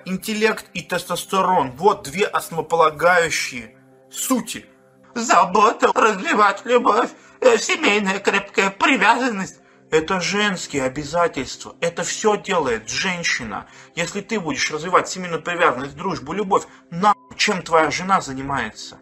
интеллект 0.04 0.66
и 0.74 0.82
тестостерон. 0.82 1.72
Вот 1.72 2.04
две 2.04 2.26
основополагающие 2.26 3.76
сути. 4.10 4.66
Забота, 5.14 5.92
разливать 5.94 6.64
любовь, 6.64 7.10
э, 7.40 7.58
семейная 7.58 8.18
крепкая 8.18 8.70
привязанность. 8.70 9.60
Это 9.90 10.20
женские 10.20 10.84
обязательства. 10.84 11.76
Это 11.80 12.02
все 12.02 12.38
делает 12.38 12.88
женщина. 12.88 13.66
Если 13.94 14.22
ты 14.22 14.40
будешь 14.40 14.70
развивать 14.70 15.08
семейную 15.08 15.42
привязанность, 15.42 15.96
дружбу, 15.96 16.32
любовь, 16.32 16.64
на 16.90 17.14
чем 17.36 17.62
твоя 17.62 17.90
жена 17.90 18.22
занимается? 18.22 19.00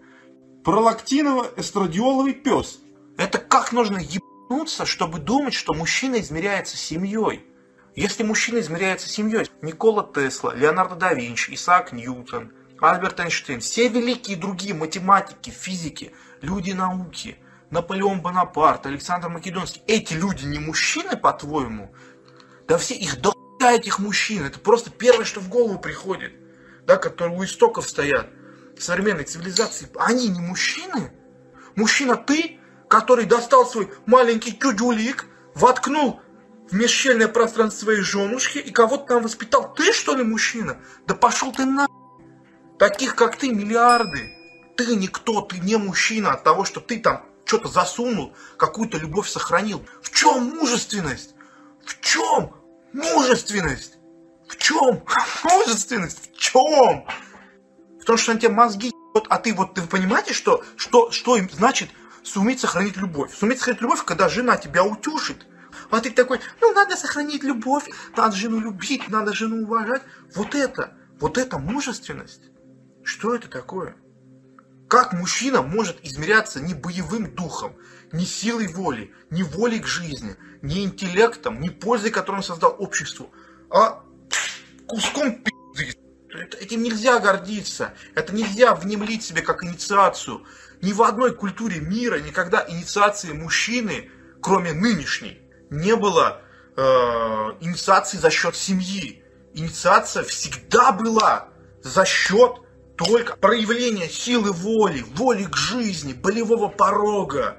Пролактиново-эстрадиоловый 0.65 2.35
пес. 2.35 2.81
Это 3.19 3.39
как 3.39 3.71
нужно 3.71 3.99
ебнуться, 3.99 4.85
чтобы 4.85 5.21
думать, 5.21 5.55
что 5.55 5.75
мужчина 5.75 6.19
измеряется 6.19 6.77
семьей? 6.77 7.47
Если 8.01 8.23
мужчина 8.23 8.61
измеряется 8.61 9.11
семьей, 9.11 9.47
Никола 9.61 10.11
Тесла, 10.15 10.55
Леонардо 10.55 10.95
да 10.95 11.13
Винчи, 11.13 11.53
Исаак 11.53 11.93
Ньютон, 11.93 12.51
Альберт 12.81 13.21
Эйнштейн, 13.21 13.61
все 13.61 13.89
великие 13.89 14.39
другие 14.39 14.73
математики, 14.73 15.51
физики, 15.51 16.15
люди 16.41 16.73
науки, 16.73 17.37
Наполеон 17.69 18.23
Бонапарт, 18.23 18.87
Александр 18.87 19.29
Македонский, 19.29 19.83
эти 19.87 20.15
люди 20.15 20.47
не 20.47 20.59
мужчины, 20.59 21.15
по-твоему? 21.15 21.95
Да 22.67 22.79
все 22.79 22.95
их 22.95 23.21
до 23.21 23.35
этих 23.61 23.99
мужчин, 23.99 24.47
это 24.47 24.59
просто 24.59 24.89
первое, 24.89 25.27
что 25.27 25.41
в 25.41 25.51
голову 25.51 25.79
приходит, 25.79 26.33
да, 26.87 26.97
которые 26.97 27.37
у 27.37 27.45
истоков 27.45 27.87
стоят 27.87 28.31
современной 28.79 29.25
цивилизации, 29.25 29.91
они 29.99 30.29
не 30.29 30.41
мужчины? 30.41 31.13
Мужчина 31.77 32.17
ты, 32.17 32.61
который 32.89 33.27
достал 33.27 33.67
свой 33.67 33.93
маленький 34.07 34.53
тюдюлик, 34.53 35.27
воткнул 35.55 36.23
межщельное 36.73 37.29
пространство 37.29 37.85
своей 37.85 38.03
женушки 38.03 38.59
и 38.59 38.71
кого-то 38.71 39.07
там 39.07 39.23
воспитал. 39.23 39.73
Ты 39.75 39.93
что 39.93 40.15
ли 40.15 40.23
мужчина? 40.23 40.79
Да 41.07 41.15
пошел 41.15 41.53
ты 41.53 41.65
на... 41.65 41.87
Таких, 42.79 43.15
как 43.15 43.37
ты, 43.37 43.51
миллиарды. 43.51 44.37
Ты 44.77 44.97
никто, 44.97 45.43
ты 45.43 45.59
не 45.59 45.77
мужчина 45.77 46.33
от 46.33 46.45
того, 46.45 46.65
что 46.65 46.81
ты 46.81 46.99
там 46.99 47.27
что-то 47.45 47.69
засунул, 47.69 48.35
какую-то 48.57 48.97
любовь 48.97 49.29
сохранил. 49.29 49.85
В 50.03 50.11
чем 50.11 50.57
мужественность? 50.57 51.35
В 51.85 52.01
чем 52.01 52.53
мужественность? 52.93 53.99
В 54.49 54.57
чем 54.57 55.03
мужественность? 55.45 56.31
В 56.33 56.39
чем? 56.39 57.07
В 58.01 58.05
том, 58.05 58.17
что 58.17 58.35
на 58.35 58.41
тебе 58.41 58.51
мозги 58.51 58.87
ебет, 58.87 59.27
а 59.29 59.39
ты 59.39 59.53
вот, 59.53 59.75
ты 59.75 59.83
понимаете, 59.83 60.33
что, 60.33 60.65
что, 60.77 61.11
что 61.11 61.37
им 61.37 61.51
значит 61.51 61.91
суметь 62.23 62.61
сохранить 62.61 62.97
любовь? 62.97 63.35
Суметь 63.37 63.59
сохранить 63.59 63.83
любовь, 63.83 64.05
когда 64.05 64.29
жена 64.29 64.57
тебя 64.57 64.85
утюшит. 64.85 65.47
А 65.91 66.01
ты 66.01 66.11
такой, 66.11 66.41
ну 66.61 66.73
надо 66.73 66.97
сохранить 66.97 67.43
любовь, 67.43 67.89
надо 68.17 68.37
жену 68.37 68.61
любить, 68.61 69.09
надо 69.09 69.35
жену 69.35 69.65
уважать. 69.65 70.03
Вот 70.35 70.55
это, 70.55 70.95
вот 71.19 71.37
это 71.37 71.59
мужественность. 71.59 72.43
Что 73.03 73.35
это 73.35 73.49
такое? 73.49 73.97
Как 74.89 75.13
мужчина 75.13 75.63
может 75.63 76.05
измеряться 76.05 76.61
не 76.61 76.75
боевым 76.75 77.35
духом, 77.35 77.77
не 78.13 78.25
силой 78.25 78.69
воли, 78.69 79.13
не 79.31 79.43
волей 79.43 79.81
к 79.81 79.87
жизни, 79.87 80.37
не 80.63 80.85
интеллектом, 80.85 81.61
не 81.61 81.71
пользой, 81.71 82.11
которую 82.11 82.39
он 82.39 82.45
создал 82.45 82.75
обществу, 82.79 83.31
а 83.71 84.03
куском 84.87 85.43
пизды. 85.43 85.97
Этим 86.61 86.83
нельзя 86.83 87.19
гордиться, 87.19 87.95
это 88.15 88.35
нельзя 88.35 88.75
внемлить 88.75 89.25
себе 89.25 89.43
как 89.43 89.65
инициацию. 89.65 90.45
Ни 90.83 90.93
в 90.93 91.03
одной 91.03 91.35
культуре 91.35 91.81
мира 91.81 92.19
никогда 92.21 92.65
инициации 92.69 93.33
мужчины, 93.33 94.11
кроме 94.41 94.73
нынешней, 94.73 95.41
не 95.71 95.97
было 95.97 96.43
э, 96.77 96.83
инициации 97.61 98.19
за 98.19 98.31
счет 98.31 98.57
семьи. 98.57 99.23
Инициация 99.55 100.23
всегда 100.25 100.93
была 100.93 101.49
за 101.83 102.05
счет 102.05 102.61
только 102.97 103.37
проявления 103.37 104.09
силы 104.09 104.53
воли, 104.53 105.05
воли 105.15 105.45
к 105.45 105.57
жизни, 105.57 106.13
болевого 106.13 106.69
порога, 106.69 107.57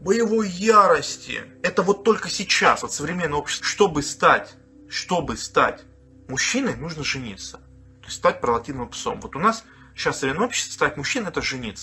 боевой 0.00 0.48
ярости. 0.48 1.44
Это 1.62 1.82
вот 1.82 2.04
только 2.04 2.28
сейчас, 2.28 2.82
вот 2.82 2.92
современное 2.92 3.38
общество, 3.38 3.66
чтобы 3.66 4.02
стать, 4.02 4.54
чтобы 4.88 5.36
стать 5.36 5.84
мужчиной, 6.28 6.74
нужно 6.74 7.04
жениться. 7.04 7.58
То 8.00 8.06
есть 8.06 8.16
стать 8.16 8.40
пролатиновым 8.40 8.88
псом. 8.88 9.20
Вот 9.20 9.36
у 9.36 9.38
нас 9.38 9.64
сейчас 9.94 10.18
современное 10.18 10.48
общество, 10.48 10.72
стать 10.72 10.96
мужчиной, 10.96 11.28
это 11.28 11.42
жениться. 11.42 11.80